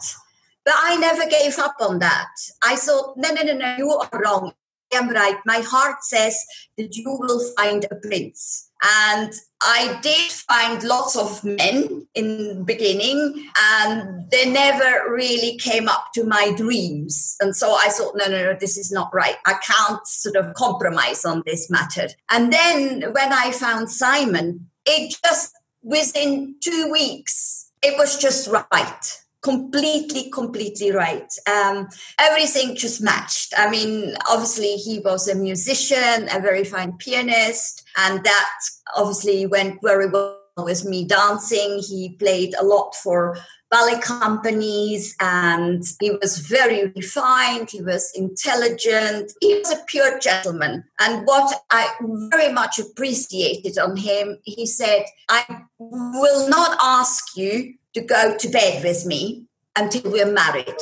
But 0.64 0.74
I 0.78 0.96
never 0.96 1.28
gave 1.28 1.58
up 1.58 1.76
on 1.80 1.98
that. 1.98 2.28
I 2.62 2.76
thought, 2.76 3.16
no, 3.16 3.30
no, 3.30 3.42
no, 3.42 3.54
no, 3.54 3.76
you 3.76 3.90
are 3.90 4.20
wrong. 4.22 4.52
Am 4.92 5.10
right. 5.10 5.38
My 5.44 5.60
heart 5.60 6.02
says 6.02 6.36
that 6.76 6.96
you 6.96 7.16
will 7.18 7.40
find 7.56 7.84
a 7.90 7.94
prince. 7.96 8.70
And 8.82 9.32
I 9.60 9.98
did 10.02 10.30
find 10.30 10.82
lots 10.84 11.16
of 11.16 11.42
men 11.42 12.06
in 12.14 12.64
beginning, 12.64 13.48
and 13.58 14.30
they 14.30 14.48
never 14.50 15.12
really 15.12 15.58
came 15.58 15.88
up 15.88 16.12
to 16.14 16.22
my 16.24 16.52
dreams. 16.56 17.36
And 17.40 17.56
so 17.56 17.74
I 17.74 17.88
thought, 17.88 18.14
no, 18.16 18.26
no, 18.26 18.44
no, 18.44 18.56
this 18.58 18.78
is 18.78 18.92
not 18.92 19.12
right. 19.12 19.36
I 19.46 19.54
can't 19.54 20.06
sort 20.06 20.36
of 20.36 20.54
compromise 20.54 21.24
on 21.24 21.42
this 21.44 21.68
matter. 21.68 22.08
And 22.30 22.52
then 22.52 23.12
when 23.12 23.32
I 23.32 23.50
found 23.50 23.90
Simon, 23.90 24.70
it 24.86 25.16
just 25.24 25.52
within 25.82 26.54
two 26.62 26.88
weeks, 26.90 27.72
it 27.82 27.98
was 27.98 28.16
just 28.16 28.48
right 28.48 29.18
completely 29.48 30.30
completely 30.30 30.90
right. 30.92 31.32
Um, 31.46 31.88
everything 32.18 32.76
just 32.76 33.00
matched. 33.00 33.54
I 33.56 33.70
mean 33.70 34.14
obviously 34.28 34.74
he 34.76 34.98
was 35.00 35.28
a 35.28 35.34
musician 35.34 36.28
a 36.30 36.40
very 36.40 36.64
fine 36.64 36.92
pianist 36.98 37.84
and 37.96 38.22
that 38.24 38.58
obviously 38.96 39.46
went 39.46 39.80
very 39.82 40.08
well 40.08 40.38
with 40.58 40.84
me 40.84 41.04
dancing. 41.04 41.78
He 41.78 42.16
played 42.18 42.54
a 42.60 42.64
lot 42.64 42.94
for 42.94 43.38
ballet 43.70 44.00
companies 44.00 45.14
and 45.20 45.84
he 46.00 46.10
was 46.10 46.38
very 46.38 46.86
refined 46.96 47.70
he 47.70 47.82
was 47.82 48.10
intelligent 48.14 49.32
he 49.40 49.58
was 49.58 49.70
a 49.70 49.84
pure 49.86 50.18
gentleman 50.18 50.82
and 51.00 51.26
what 51.26 51.62
i 51.70 51.88
very 52.32 52.52
much 52.52 52.78
appreciated 52.78 53.78
on 53.78 53.96
him 53.96 54.38
he 54.44 54.64
said 54.64 55.04
i 55.28 55.44
will 55.78 56.48
not 56.48 56.78
ask 56.82 57.36
you 57.36 57.74
to 57.94 58.00
go 58.00 58.36
to 58.36 58.48
bed 58.48 58.82
with 58.84 59.04
me 59.06 59.46
until 59.76 60.10
we're 60.10 60.32
married. 60.32 60.74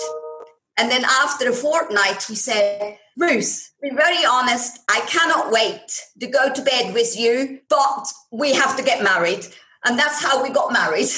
And 0.78 0.90
then 0.90 1.05
after 1.05 1.49
a 1.49 1.52
fortnight, 1.52 2.23
he 2.23 2.35
said, 2.35 2.99
Ruth, 3.16 3.73
be 3.83 3.90
very 3.90 4.25
honest, 4.26 4.78
I 4.90 5.00
cannot 5.07 5.50
wait 5.50 5.87
to 6.21 6.26
go 6.26 6.52
to 6.52 6.62
bed 6.62 6.93
with 6.93 7.19
you, 7.19 7.61
but 7.69 8.07
we 8.31 8.52
have 8.52 8.76
to 8.76 8.83
get 8.83 9.02
married. 9.02 9.47
And 9.87 9.99
that's 9.99 10.23
how 10.23 10.43
we 10.43 10.50
got 10.50 10.71
married. 10.73 11.09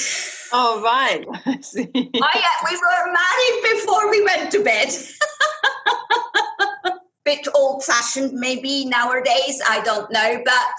Oh, 0.51 0.81
right. 0.83 1.23
oh, 1.27 1.33
uh, 1.35 1.39
yeah, 1.45 2.57
we 2.69 2.75
were 2.75 3.13
married 3.13 3.61
before 3.73 4.09
we 4.09 4.23
went 4.23 4.51
to 4.51 4.63
bed. 4.63 4.89
Bit 7.25 7.47
old 7.53 7.83
fashioned, 7.83 8.33
maybe 8.33 8.85
nowadays, 8.85 9.61
I 9.67 9.81
don't 9.83 10.09
know, 10.11 10.41
but 10.43 10.75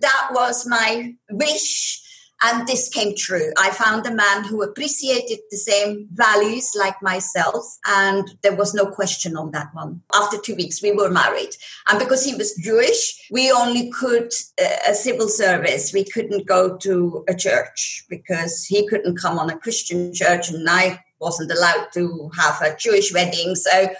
that 0.00 0.28
was 0.32 0.66
my 0.66 1.14
wish 1.30 2.01
and 2.44 2.66
this 2.66 2.88
came 2.88 3.14
true. 3.16 3.52
I 3.58 3.70
found 3.70 4.06
a 4.06 4.14
man 4.14 4.44
who 4.44 4.62
appreciated 4.62 5.38
the 5.50 5.56
same 5.56 6.08
values 6.12 6.72
like 6.76 7.00
myself, 7.02 7.64
and 7.86 8.36
there 8.42 8.56
was 8.56 8.74
no 8.74 8.86
question 8.86 9.36
on 9.36 9.52
that 9.52 9.74
one. 9.74 10.02
After 10.14 10.38
two 10.38 10.56
weeks, 10.56 10.82
we 10.82 10.92
were 10.92 11.10
married. 11.10 11.50
And 11.88 11.98
because 11.98 12.24
he 12.24 12.34
was 12.34 12.54
Jewish, 12.56 13.28
we 13.30 13.52
only 13.52 13.90
could 13.90 14.32
uh, 14.60 14.76
a 14.88 14.94
civil 14.94 15.28
service. 15.28 15.92
We 15.92 16.04
couldn't 16.04 16.46
go 16.46 16.76
to 16.78 17.24
a 17.28 17.34
church 17.34 18.04
because 18.08 18.64
he 18.64 18.86
couldn't 18.88 19.18
come 19.18 19.38
on 19.38 19.50
a 19.50 19.58
Christian 19.58 20.12
church, 20.12 20.50
and 20.50 20.68
I 20.68 21.00
wasn't 21.20 21.52
allowed 21.52 21.88
to 21.94 22.30
have 22.36 22.60
a 22.62 22.76
Jewish 22.76 23.12
wedding. 23.14 23.54
So 23.54 23.90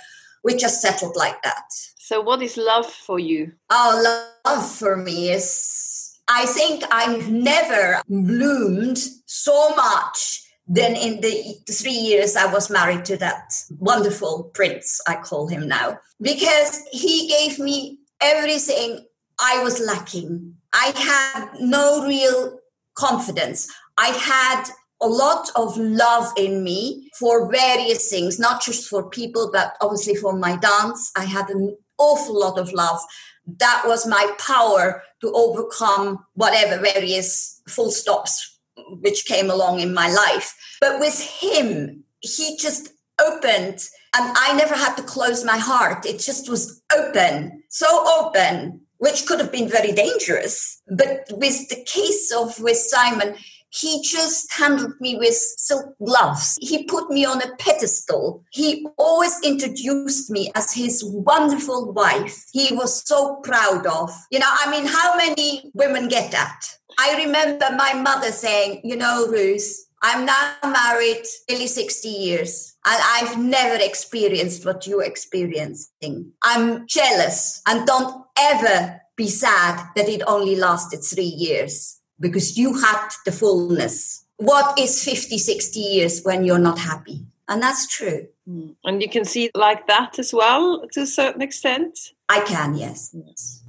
we 0.42 0.56
just 0.56 0.82
settled 0.82 1.16
like 1.16 1.40
that. 1.42 1.64
So, 1.98 2.20
what 2.20 2.42
is 2.42 2.56
love 2.56 2.86
for 2.86 3.18
you? 3.18 3.52
Oh, 3.70 4.32
love 4.44 4.70
for 4.70 4.96
me 4.96 5.30
is 5.30 5.91
I 6.28 6.46
think 6.46 6.84
I've 6.90 7.30
never 7.30 8.02
bloomed 8.08 8.98
so 9.26 9.74
much 9.74 10.42
than 10.66 10.94
in 10.96 11.20
the 11.20 11.56
three 11.70 11.90
years 11.90 12.36
I 12.36 12.50
was 12.52 12.70
married 12.70 13.04
to 13.06 13.16
that 13.18 13.52
wonderful 13.78 14.50
prince, 14.54 15.00
I 15.06 15.16
call 15.16 15.48
him 15.48 15.68
now, 15.68 15.98
because 16.20 16.82
he 16.92 17.28
gave 17.28 17.58
me 17.58 17.98
everything 18.20 19.04
I 19.40 19.62
was 19.62 19.80
lacking. 19.80 20.54
I 20.72 20.92
had 20.96 21.60
no 21.60 22.06
real 22.06 22.58
confidence. 22.94 23.68
I 23.98 24.08
had 24.08 24.64
a 25.02 25.06
lot 25.06 25.50
of 25.56 25.76
love 25.76 26.32
in 26.36 26.62
me 26.62 27.10
for 27.18 27.50
various 27.50 28.08
things, 28.08 28.38
not 28.38 28.62
just 28.62 28.88
for 28.88 29.10
people, 29.10 29.50
but 29.52 29.76
obviously 29.80 30.14
for 30.14 30.32
my 30.32 30.56
dance. 30.56 31.10
I 31.16 31.24
had 31.24 31.50
an 31.50 31.76
awful 31.98 32.38
lot 32.38 32.58
of 32.58 32.72
love. 32.72 33.00
That 33.46 33.82
was 33.86 34.06
my 34.06 34.30
power 34.38 35.02
to 35.20 35.32
overcome 35.32 36.24
whatever 36.34 36.78
various 36.80 37.60
full 37.68 37.90
stops 37.90 38.58
which 39.00 39.26
came 39.26 39.50
along 39.50 39.80
in 39.80 39.94
my 39.94 40.08
life. 40.08 40.54
But 40.80 41.00
with 41.00 41.20
him, 41.20 42.04
he 42.20 42.56
just 42.56 42.90
opened 43.20 43.88
and 44.14 44.36
I 44.36 44.54
never 44.54 44.74
had 44.74 44.94
to 44.96 45.02
close 45.02 45.44
my 45.44 45.56
heart. 45.56 46.04
It 46.04 46.18
just 46.18 46.48
was 46.48 46.82
open, 46.94 47.62
so 47.68 47.86
open, 48.20 48.82
which 48.98 49.26
could 49.26 49.40
have 49.40 49.50
been 49.50 49.68
very 49.68 49.92
dangerous. 49.92 50.82
But 50.88 51.26
with 51.30 51.68
the 51.68 51.82
case 51.86 52.30
of 52.30 52.60
with 52.60 52.76
Simon, 52.76 53.36
he 53.72 54.02
just 54.02 54.52
handled 54.52 54.94
me 55.00 55.16
with 55.16 55.34
silk 55.34 55.96
gloves. 56.04 56.58
He 56.60 56.84
put 56.84 57.10
me 57.10 57.24
on 57.24 57.40
a 57.40 57.56
pedestal. 57.56 58.44
He 58.52 58.86
always 58.98 59.40
introduced 59.42 60.30
me 60.30 60.52
as 60.54 60.72
his 60.72 61.02
wonderful 61.04 61.92
wife. 61.92 62.44
He 62.52 62.74
was 62.74 63.02
so 63.06 63.36
proud 63.36 63.86
of. 63.86 64.10
You 64.30 64.40
know, 64.40 64.50
I 64.50 64.70
mean, 64.70 64.86
how 64.86 65.16
many 65.16 65.70
women 65.72 66.08
get 66.08 66.30
that? 66.32 66.66
I 66.98 67.24
remember 67.24 67.70
my 67.76 67.94
mother 67.94 68.30
saying, 68.30 68.82
you 68.84 68.96
know, 68.96 69.26
Ruth, 69.28 69.86
I'm 70.02 70.26
now 70.26 70.54
married 70.64 71.22
nearly 71.48 71.66
60 71.66 72.08
years 72.08 72.74
and 72.84 73.02
I've 73.02 73.38
never 73.38 73.82
experienced 73.82 74.66
what 74.66 74.86
you're 74.86 75.04
experiencing. 75.04 76.32
I'm 76.42 76.86
jealous 76.86 77.62
and 77.66 77.86
don't 77.86 78.26
ever 78.38 79.00
be 79.16 79.28
sad 79.28 79.86
that 79.96 80.08
it 80.08 80.22
only 80.26 80.56
lasted 80.56 81.04
three 81.04 81.24
years 81.24 82.01
because 82.22 82.56
you 82.56 82.72
had 82.80 83.08
the 83.26 83.32
fullness. 83.32 84.24
What 84.36 84.78
is 84.78 85.04
50, 85.04 85.36
60 85.36 85.80
years 85.80 86.22
when 86.22 86.44
you're 86.44 86.58
not 86.58 86.78
happy? 86.78 87.26
And 87.48 87.60
that's 87.60 87.86
true. 87.86 88.28
Hmm. 88.46 88.70
And 88.84 89.02
you 89.02 89.08
can 89.08 89.24
see 89.24 89.50
like 89.54 89.86
that 89.88 90.18
as 90.18 90.32
well 90.32 90.86
to 90.92 91.02
a 91.02 91.06
certain 91.06 91.42
extent? 91.42 91.98
I 92.28 92.40
can, 92.40 92.74
yes. 92.74 93.14
yes. 93.26 93.62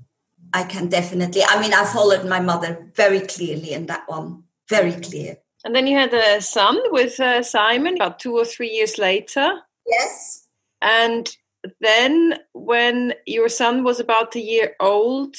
I 0.53 0.63
can 0.63 0.87
definitely. 0.87 1.41
I 1.43 1.59
mean, 1.59 1.73
I 1.73 1.83
followed 1.83 2.25
my 2.29 2.39
mother 2.39 2.89
very 2.95 3.21
clearly 3.21 3.73
in 3.73 3.87
that 3.87 4.03
one, 4.07 4.43
very 4.69 4.93
clear. 4.93 5.37
And 5.65 5.75
then 5.75 5.87
you 5.87 5.97
had 5.97 6.13
a 6.13 6.41
son 6.41 6.77
with 6.91 7.19
uh, 7.19 7.41
Simon 7.41 7.95
about 7.95 8.19
two 8.19 8.37
or 8.37 8.45
three 8.45 8.69
years 8.69 8.97
later. 8.97 9.59
Yes. 9.87 10.47
And 10.81 11.35
then 11.79 12.35
when 12.53 13.13
your 13.25 13.49
son 13.49 13.83
was 13.83 13.99
about 13.99 14.35
a 14.35 14.41
year 14.41 14.75
old, 14.79 15.35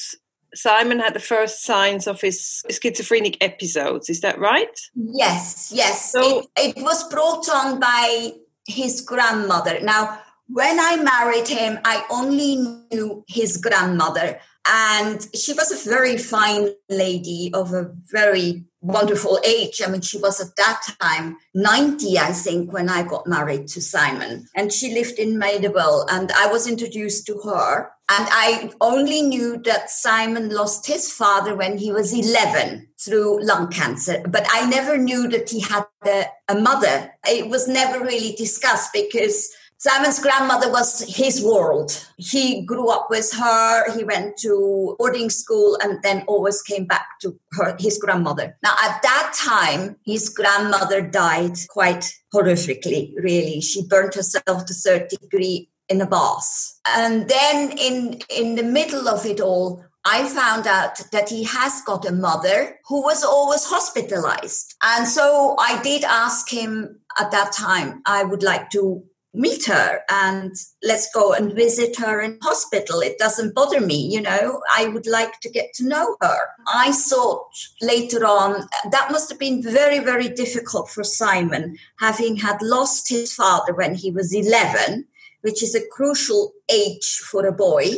Simon 0.54 1.00
had 1.00 1.14
the 1.14 1.20
first 1.20 1.64
signs 1.64 2.06
of 2.06 2.20
his 2.20 2.62
schizophrenic 2.70 3.36
episodes. 3.42 4.08
Is 4.08 4.20
that 4.20 4.38
right? 4.38 4.80
Yes, 4.94 5.72
yes. 5.74 6.10
So 6.10 6.40
it, 6.56 6.76
it 6.76 6.82
was 6.82 7.08
brought 7.08 7.48
on 7.48 7.80
by 7.80 8.32
his 8.66 9.00
grandmother. 9.00 9.80
Now, 9.80 10.20
when 10.48 10.78
I 10.78 10.96
married 10.96 11.48
him, 11.48 11.78
I 11.84 12.04
only 12.10 12.56
knew 12.92 13.24
his 13.28 13.56
grandmother. 13.56 14.38
And 14.66 15.26
she 15.34 15.52
was 15.52 15.70
a 15.72 15.88
very 15.88 16.16
fine 16.16 16.70
lady 16.88 17.50
of 17.52 17.72
a 17.72 17.90
very 18.10 18.64
wonderful 18.84 19.40
age. 19.46 19.80
I 19.84 19.88
mean, 19.88 20.02
she 20.02 20.18
was 20.18 20.40
at 20.40 20.56
that 20.56 20.82
time 21.00 21.38
90, 21.54 22.18
I 22.18 22.32
think, 22.32 22.72
when 22.72 22.88
I 22.88 23.02
got 23.02 23.26
married 23.26 23.66
to 23.68 23.80
Simon. 23.80 24.46
And 24.54 24.72
she 24.72 24.94
lived 24.94 25.18
in 25.18 25.38
Maida 25.38 25.70
Vale, 25.70 26.06
and 26.10 26.30
I 26.32 26.46
was 26.48 26.68
introduced 26.68 27.26
to 27.26 27.38
her. 27.44 27.90
And 28.10 28.28
I 28.30 28.70
only 28.82 29.22
knew 29.22 29.56
that 29.64 29.88
Simon 29.88 30.50
lost 30.50 30.86
his 30.86 31.10
father 31.10 31.56
when 31.56 31.78
he 31.78 31.90
was 31.90 32.12
11 32.12 32.86
through 33.00 33.42
lung 33.42 33.70
cancer, 33.70 34.22
but 34.28 34.46
I 34.50 34.68
never 34.68 34.98
knew 34.98 35.26
that 35.28 35.48
he 35.48 35.60
had 35.60 35.86
a, 36.04 36.26
a 36.48 36.54
mother. 36.54 37.10
It 37.26 37.48
was 37.48 37.66
never 37.66 38.04
really 38.04 38.34
discussed 38.36 38.92
because 38.92 39.50
Simon's 39.78 40.18
grandmother 40.18 40.70
was 40.70 41.00
his 41.14 41.44
world. 41.44 42.06
He 42.16 42.64
grew 42.64 42.88
up 42.88 43.08
with 43.10 43.32
her. 43.34 43.96
He 43.96 44.04
went 44.04 44.36
to 44.38 44.96
boarding 44.98 45.28
school 45.30 45.76
and 45.82 46.02
then 46.02 46.24
always 46.26 46.62
came 46.62 46.86
back 46.86 47.06
to 47.20 47.38
her, 47.52 47.76
his 47.78 47.98
grandmother. 47.98 48.56
Now, 48.62 48.74
at 48.82 49.02
that 49.02 49.34
time, 49.36 49.96
his 50.04 50.28
grandmother 50.28 51.02
died 51.02 51.58
quite 51.68 52.10
horrifically, 52.32 53.14
really. 53.16 53.60
She 53.60 53.86
burnt 53.86 54.14
herself 54.14 54.64
to 54.64 54.74
third 54.74 55.08
degree 55.08 55.68
in 55.88 56.00
a 56.00 56.06
bath. 56.06 56.80
And 56.86 57.28
then 57.28 57.76
in, 57.76 58.20
in 58.30 58.54
the 58.54 58.62
middle 58.62 59.08
of 59.08 59.26
it 59.26 59.40
all, 59.40 59.84
I 60.06 60.28
found 60.28 60.66
out 60.66 61.00
that 61.12 61.30
he 61.30 61.44
has 61.44 61.80
got 61.82 62.06
a 62.06 62.12
mother 62.12 62.78
who 62.86 63.02
was 63.02 63.24
always 63.24 63.64
hospitalized. 63.64 64.74
And 64.82 65.08
so 65.08 65.56
I 65.58 65.82
did 65.82 66.04
ask 66.04 66.50
him 66.50 67.00
at 67.18 67.30
that 67.30 67.52
time, 67.52 68.02
I 68.04 68.24
would 68.24 68.42
like 68.42 68.70
to 68.70 69.02
meet 69.34 69.66
her 69.66 70.00
and 70.08 70.54
let's 70.82 71.10
go 71.12 71.32
and 71.32 71.52
visit 71.52 71.96
her 71.96 72.20
in 72.20 72.38
hospital. 72.40 73.00
It 73.00 73.18
doesn't 73.18 73.54
bother 73.54 73.80
me 73.80 74.06
you 74.06 74.20
know. 74.20 74.62
I 74.74 74.88
would 74.88 75.06
like 75.06 75.40
to 75.40 75.50
get 75.50 75.72
to 75.74 75.88
know 75.88 76.16
her. 76.20 76.38
I 76.66 76.92
thought 76.92 77.46
later 77.82 78.24
on 78.24 78.68
that 78.90 79.10
must 79.10 79.28
have 79.30 79.38
been 79.38 79.62
very 79.62 79.98
very 79.98 80.28
difficult 80.28 80.88
for 80.88 81.04
simon 81.04 81.76
having 81.98 82.36
had 82.36 82.62
lost 82.62 83.08
his 83.08 83.34
father 83.34 83.74
when 83.74 83.94
he 83.94 84.10
was 84.10 84.34
11 84.34 85.06
which 85.42 85.62
is 85.62 85.74
a 85.74 85.86
crucial 85.88 86.52
age 86.70 87.18
for 87.30 87.46
a 87.46 87.52
boy 87.52 87.90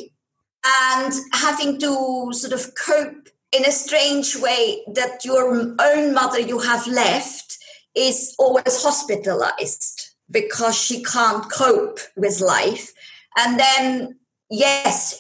and 0.91 1.13
having 1.33 1.79
to 1.79 2.29
sort 2.33 2.53
of 2.53 2.75
cope 2.75 3.29
in 3.53 3.65
a 3.65 3.71
strange 3.71 4.37
way 4.37 4.83
that 4.93 5.25
your 5.25 5.75
own 5.81 6.13
mother 6.13 6.41
you 6.41 6.59
have 6.59 6.87
left 6.87 7.59
is 7.95 8.35
always 8.39 8.83
hospitalized 8.83 10.06
because 10.31 10.77
she 10.77 11.03
can't 11.03 11.51
cope 11.51 12.01
with 12.17 12.41
life. 12.41 12.93
And 13.37 13.59
then, 13.59 14.19
yes, 14.51 15.19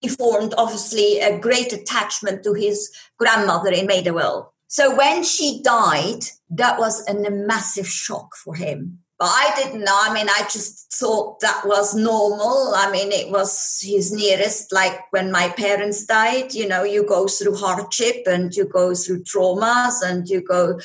he 0.00 0.08
formed 0.08 0.54
obviously 0.56 1.20
a 1.20 1.38
great 1.38 1.72
attachment 1.72 2.42
to 2.44 2.54
his 2.54 2.90
grandmother 3.18 3.70
in 3.70 3.86
Maida 3.86 4.12
Vale. 4.12 4.52
So 4.68 4.94
when 4.94 5.24
she 5.24 5.62
died, 5.62 6.24
that 6.50 6.78
was 6.78 7.06
a 7.08 7.14
massive 7.30 7.88
shock 7.88 8.34
for 8.36 8.54
him. 8.54 9.00
But 9.18 9.30
I 9.30 9.52
didn't 9.56 9.82
know. 9.82 9.98
I 10.00 10.14
mean, 10.14 10.28
I 10.28 10.42
just 10.42 10.92
thought 10.92 11.40
that 11.40 11.62
was 11.64 11.92
normal. 11.92 12.72
I 12.76 12.88
mean, 12.92 13.10
it 13.10 13.32
was 13.32 13.80
his 13.82 14.12
nearest, 14.12 14.72
like 14.72 14.96
when 15.10 15.32
my 15.32 15.48
parents 15.48 16.04
died, 16.04 16.54
you 16.54 16.68
know, 16.68 16.84
you 16.84 17.04
go 17.04 17.26
through 17.26 17.56
hardship 17.56 18.22
and 18.26 18.54
you 18.54 18.66
go 18.66 18.94
through 18.94 19.24
traumas 19.24 19.94
and 20.04 20.28
you 20.28 20.40
go 20.40 20.78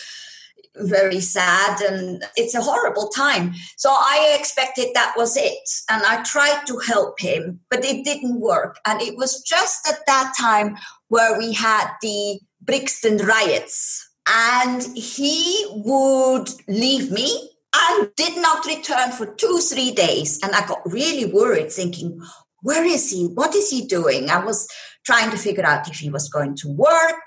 very 0.75 1.19
sad 1.19 1.81
and 1.81 2.23
it's 2.35 2.55
a 2.55 2.61
horrible 2.61 3.09
time. 3.09 3.53
So 3.77 3.89
I 3.89 4.35
expected 4.39 4.89
that 4.93 5.13
was 5.15 5.37
it. 5.37 5.69
And 5.89 6.03
I 6.03 6.23
tried 6.23 6.65
to 6.67 6.77
help 6.79 7.19
him, 7.19 7.59
but 7.69 7.85
it 7.85 8.03
didn't 8.03 8.39
work. 8.39 8.79
And 8.85 9.01
it 9.01 9.17
was 9.17 9.41
just 9.41 9.87
at 9.87 10.05
that 10.07 10.33
time 10.39 10.77
where 11.09 11.37
we 11.37 11.53
had 11.53 11.89
the 12.01 12.39
Brixton 12.61 13.17
riots. 13.17 14.09
And 14.27 14.83
he 14.95 15.65
would 15.71 16.49
leave 16.67 17.11
me 17.11 17.49
and 17.75 18.09
did 18.15 18.41
not 18.41 18.65
return 18.65 19.11
for 19.11 19.25
two, 19.25 19.59
three 19.59 19.91
days. 19.91 20.39
And 20.41 20.53
I 20.53 20.65
got 20.65 20.81
really 20.85 21.31
worried, 21.31 21.71
thinking, 21.71 22.21
where 22.61 22.85
is 22.85 23.11
he? 23.11 23.25
What 23.25 23.53
is 23.53 23.69
he 23.69 23.85
doing? 23.85 24.29
I 24.29 24.43
was 24.43 24.67
trying 25.05 25.31
to 25.31 25.37
figure 25.37 25.65
out 25.65 25.89
if 25.89 25.97
he 25.97 26.09
was 26.09 26.29
going 26.29 26.55
to 26.57 26.69
work. 26.69 27.23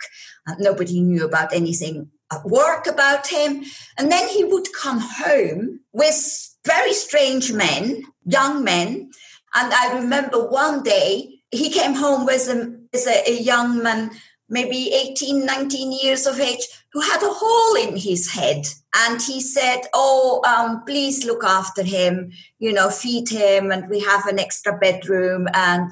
Uh, 0.48 0.54
nobody 0.58 1.00
knew 1.00 1.26
about 1.26 1.52
anything 1.52 2.10
work 2.44 2.86
about 2.86 3.26
him. 3.26 3.64
And 3.98 4.10
then 4.10 4.28
he 4.28 4.44
would 4.44 4.72
come 4.72 5.00
home 5.00 5.80
with 5.92 6.56
very 6.64 6.92
strange 6.92 7.52
men, 7.52 8.02
young 8.24 8.64
men. 8.64 9.10
And 9.54 9.72
I 9.72 9.98
remember 9.98 10.48
one 10.48 10.82
day 10.82 11.40
he 11.50 11.70
came 11.70 11.94
home 11.94 12.26
with 12.26 12.48
a, 12.48 12.76
with 12.92 13.06
a, 13.06 13.30
a 13.30 13.40
young 13.40 13.82
man, 13.82 14.10
maybe 14.48 14.92
18, 14.92 15.46
19 15.46 15.92
years 15.92 16.26
of 16.26 16.40
age, 16.40 16.66
who 16.92 17.00
had 17.00 17.22
a 17.22 17.32
hole 17.32 17.88
in 17.88 17.96
his 17.96 18.30
head. 18.30 18.66
And 18.94 19.20
he 19.20 19.40
said, 19.40 19.82
Oh, 19.94 20.42
um, 20.46 20.84
please 20.84 21.24
look 21.24 21.44
after 21.44 21.82
him, 21.82 22.32
you 22.58 22.72
know, 22.72 22.90
feed 22.90 23.28
him, 23.28 23.70
and 23.70 23.88
we 23.88 24.00
have 24.00 24.26
an 24.26 24.38
extra 24.38 24.76
bedroom 24.76 25.46
and 25.54 25.90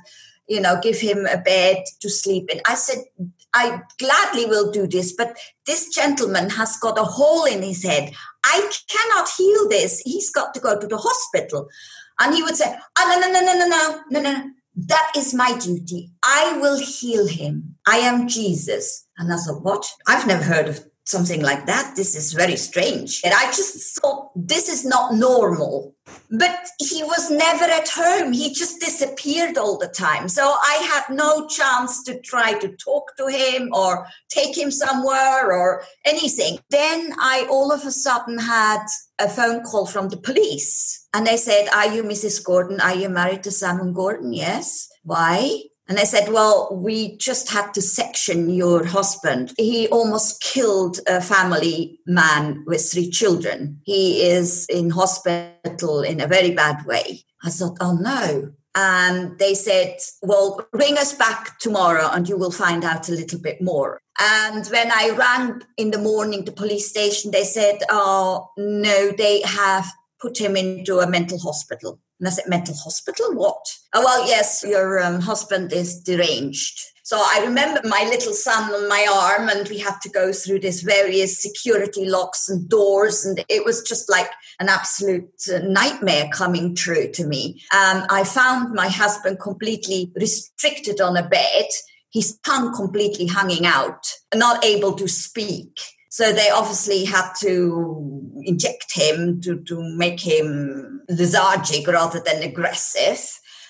you 0.49 0.61
know, 0.61 0.79
give 0.83 1.01
him 1.01 1.27
a 1.27 1.39
bed 1.39 1.85
to 2.01 2.11
sleep 2.11 2.51
in. 2.51 2.61
I 2.69 2.75
said, 2.75 2.99
I 3.55 3.81
gladly 3.99 4.47
will 4.47 4.71
do 4.73 4.87
this, 4.87 5.13
but 5.13 5.37
this 5.67 5.89
gentleman 5.95 6.51
has 6.51 6.77
got 6.77 6.99
a 6.99 7.05
hole 7.05 7.45
in 7.45 7.63
his 7.63 7.85
head. 7.85 8.13
I 8.45 8.71
cannot 8.89 9.29
heal 9.37 9.69
this. 9.69 10.01
He's 10.01 10.31
got 10.31 10.53
to 10.55 10.61
go 10.61 10.79
to 10.79 10.87
the 10.87 10.99
hospital. 10.99 11.69
And 12.21 12.35
he 12.35 12.43
would 12.43 12.57
say, 12.57 12.77
Oh, 12.99 13.21
no, 13.21 13.21
no, 13.21 13.33
no, 13.33 13.47
no, 13.47 13.67
no, 13.67 14.03
no, 14.11 14.21
no, 14.21 14.33
no. 14.33 14.51
That 14.77 15.13
is 15.17 15.33
my 15.33 15.57
duty. 15.57 16.11
I 16.25 16.59
will 16.61 16.79
heal 16.79 17.29
him. 17.29 17.77
I 17.87 17.99
am 17.99 18.27
Jesus. 18.27 19.07
And 19.19 19.33
I 19.33 19.37
said, 19.37 19.57
What? 19.63 19.87
I've 20.07 20.27
never 20.27 20.43
heard 20.43 20.69
of 20.69 20.85
something 21.05 21.43
like 21.43 21.67
that. 21.67 21.95
This 21.97 22.17
is 22.17 22.33
very 22.33 22.57
strange. 22.57 23.21
And 23.25 23.35
I 23.35 23.47
just 23.47 24.01
thought 24.01 24.31
this 24.35 24.69
is 24.69 24.85
not 24.85 25.15
normal. 25.15 25.95
But 26.31 26.69
he 26.79 27.03
was 27.03 27.31
never 27.31 27.65
at 27.65 27.89
home. 27.89 28.33
He 28.33 28.53
just 28.53 28.81
disappeared 28.81 29.57
all 29.57 29.79
the 29.79 29.89
time. 29.89 30.29
So 30.29 30.43
I 30.43 30.75
had 30.93 31.15
no 31.15 31.47
chance 31.47 32.03
to 32.05 32.21
try 32.21 32.59
to 32.59 32.69
talk 32.77 33.17
to 33.17 33.27
him 33.27 33.71
or 33.73 34.07
take 34.29 34.57
him 34.57 34.71
somewhere 34.71 35.53
or 35.53 35.85
anything. 36.05 36.59
Then 36.71 37.13
I 37.19 37.47
all 37.51 37.73
of 37.73 37.87
a 37.87 37.91
sudden 37.91 38.39
had 38.39 38.85
a 39.19 39.29
phone 39.29 39.63
call 39.63 39.87
from 39.87 40.09
the 40.09 40.17
police. 40.17 41.07
And 41.15 41.27
they 41.27 41.37
said, 41.37 41.69
Are 41.69 41.95
you 41.95 42.03
Mrs. 42.03 42.45
Gordon? 42.45 42.81
Are 42.81 42.95
you 42.95 43.09
married 43.09 43.43
to 43.45 43.51
Simon 43.51 43.93
Gordon? 43.93 44.33
Yes. 44.33 44.89
Why? 45.05 45.61
And 45.89 45.99
I 45.99 46.05
said, 46.05 46.33
Well, 46.33 46.69
we 46.73 47.17
just 47.19 47.51
had 47.51 47.75
to 47.75 47.83
section 47.83 48.51
your 48.51 48.85
husband. 48.85 49.53
He 49.59 49.89
almost 49.89 50.41
killed 50.41 51.01
a 51.07 51.21
family 51.21 52.01
man 52.07 52.65
with 52.67 52.91
three 52.91 53.11
children. 53.11 53.81
He 53.85 54.23
is 54.23 54.67
in 54.67 54.91
hospital 54.91 56.03
in 56.03 56.21
a 56.21 56.27
very 56.27 56.53
bad 56.53 56.87
way. 56.87 57.25
I 57.43 57.51
thought, 57.51 57.77
Oh 57.81 57.97
no. 57.97 58.53
And 58.75 59.39
they 59.39 59.55
said, 59.55 59.99
Well, 60.23 60.67
ring 60.73 60.97
us 60.99 61.13
back 61.13 61.59
tomorrow 61.59 62.09
and 62.11 62.29
you 62.29 62.37
will 62.37 62.51
find 62.51 62.85
out 62.85 63.09
a 63.09 63.13
little 63.13 63.39
bit 63.39 63.61
more. 63.61 64.01
And 64.21 64.67
when 64.69 64.91
I 64.91 65.11
rang 65.11 65.63
in 65.77 65.91
the 65.91 65.99
morning 65.99 66.45
the 66.45 66.53
police 66.53 66.89
station, 66.89 67.31
they 67.31 67.45
said, 67.45 67.81
Oh, 67.91 68.49
no, 68.57 69.11
they 69.11 69.43
have 69.43 69.87
put 70.21 70.41
him 70.41 70.57
into 70.57 71.01
a 71.01 71.11
mental 71.11 71.39
hospital. 71.39 72.01
And 72.25 72.33
I 72.33 72.37
said, 72.37 72.49
mental 72.49 72.75
hospital? 72.75 73.35
What? 73.35 73.67
Oh, 73.93 74.03
well, 74.03 74.27
yes, 74.27 74.65
your 74.67 74.99
um, 74.99 75.21
husband 75.21 75.75
is 75.75 76.01
deranged. 76.01 76.81
So 77.03 77.19
I 77.19 77.45
remember 77.45 77.83
my 77.85 78.07
little 78.09 78.33
son 78.33 78.73
on 78.73 78.89
my 78.89 79.07
arm, 79.13 79.51
and 79.51 79.69
we 79.69 79.79
had 79.79 80.01
to 80.05 80.09
go 80.09 80.33
through 80.33 80.61
these 80.61 80.81
various 80.81 81.39
security 81.39 82.07
locks 82.07 82.49
and 82.49 82.67
doors, 82.67 83.27
and 83.27 83.45
it 83.51 83.67
was 83.67 83.83
just 83.83 84.09
like 84.09 84.31
an 84.59 84.71
absolute 84.71 85.35
uh, 85.55 85.59
nightmare 85.59 86.31
coming 86.33 86.75
true 86.75 87.11
to 87.11 87.27
me. 87.27 87.61
Um, 87.75 88.07
I 88.09 88.25
found 88.25 88.73
my 88.73 88.89
husband 88.89 89.39
completely 89.39 90.11
restricted 90.17 91.03
on 91.03 91.19
a 91.19 91.29
bed, 91.29 91.67
his 92.11 92.39
tongue 92.39 92.75
completely 92.75 93.27
hanging 93.27 93.67
out, 93.67 94.07
not 94.35 94.65
able 94.65 94.95
to 94.95 95.07
speak. 95.09 95.79
So 96.15 96.33
they 96.33 96.49
obviously 96.49 97.05
had 97.05 97.33
to 97.41 98.31
inject 98.43 98.95
him 98.95 99.41
to, 99.41 99.57
to 99.65 99.83
make 99.97 100.21
him 100.21 101.03
lethargic 101.09 101.89
rather 101.89 102.21
than 102.21 102.41
aggressive. 102.41 103.19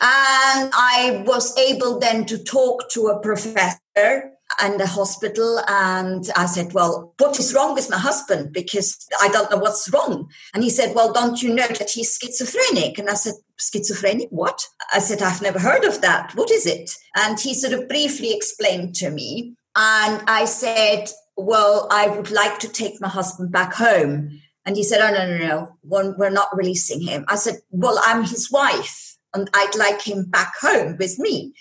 And 0.02 0.70
I 0.74 1.24
was 1.26 1.56
able 1.56 1.98
then 1.98 2.26
to 2.26 2.36
talk 2.36 2.90
to 2.90 3.06
a 3.06 3.18
professor 3.18 4.30
and 4.60 4.78
the 4.78 4.86
hospital 4.86 5.58
and 5.66 6.30
I 6.36 6.44
said, 6.44 6.74
Well, 6.74 7.14
what 7.18 7.40
is 7.40 7.54
wrong 7.54 7.72
with 7.72 7.88
my 7.88 7.96
husband? 7.96 8.52
Because 8.52 9.08
I 9.22 9.28
don't 9.28 9.50
know 9.50 9.56
what's 9.56 9.90
wrong. 9.90 10.28
And 10.52 10.62
he 10.62 10.68
said, 10.68 10.94
Well, 10.94 11.14
don't 11.14 11.42
you 11.42 11.54
know 11.54 11.66
that 11.66 11.92
he's 11.92 12.18
schizophrenic? 12.18 12.98
And 12.98 13.08
I 13.08 13.14
said, 13.14 13.36
Schizophrenic? 13.58 14.28
What? 14.28 14.66
I 14.92 14.98
said, 14.98 15.22
I've 15.22 15.40
never 15.40 15.58
heard 15.58 15.84
of 15.84 16.02
that. 16.02 16.32
What 16.34 16.50
is 16.50 16.66
it? 16.66 16.90
And 17.16 17.40
he 17.40 17.54
sort 17.54 17.72
of 17.72 17.88
briefly 17.88 18.34
explained 18.36 18.96
to 18.96 19.08
me. 19.08 19.54
And 19.76 20.22
I 20.28 20.44
said, 20.44 21.08
well, 21.36 21.88
I 21.90 22.08
would 22.08 22.30
like 22.30 22.58
to 22.60 22.68
take 22.68 23.00
my 23.00 23.08
husband 23.08 23.52
back 23.52 23.74
home. 23.74 24.40
And 24.66 24.76
he 24.76 24.82
said, 24.82 25.00
oh, 25.00 25.12
no, 25.12 25.26
no, 25.26 25.38
no, 25.38 25.76
no, 25.82 26.14
we're 26.16 26.30
not 26.30 26.56
releasing 26.56 27.00
him. 27.00 27.24
I 27.28 27.36
said, 27.36 27.56
well, 27.70 28.00
I'm 28.06 28.22
his 28.22 28.50
wife 28.50 29.16
and 29.34 29.50
I'd 29.52 29.74
like 29.76 30.02
him 30.02 30.24
back 30.24 30.54
home 30.60 30.96
with 30.98 31.18
me. 31.18 31.52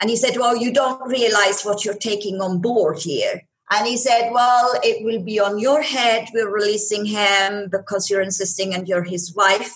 And 0.00 0.10
he 0.10 0.16
said, 0.16 0.36
well, 0.36 0.56
you 0.56 0.72
don't 0.72 1.08
realize 1.08 1.62
what 1.62 1.84
you're 1.84 1.94
taking 1.94 2.40
on 2.40 2.60
board 2.60 2.98
here. 2.98 3.42
And 3.70 3.86
he 3.86 3.96
said, 3.96 4.30
well, 4.30 4.78
it 4.84 5.04
will 5.04 5.24
be 5.24 5.40
on 5.40 5.58
your 5.58 5.82
head. 5.82 6.28
We're 6.34 6.52
releasing 6.52 7.06
him 7.06 7.70
because 7.70 8.10
you're 8.10 8.20
insisting 8.20 8.74
and 8.74 8.86
you're 8.86 9.04
his 9.04 9.34
wife 9.34 9.72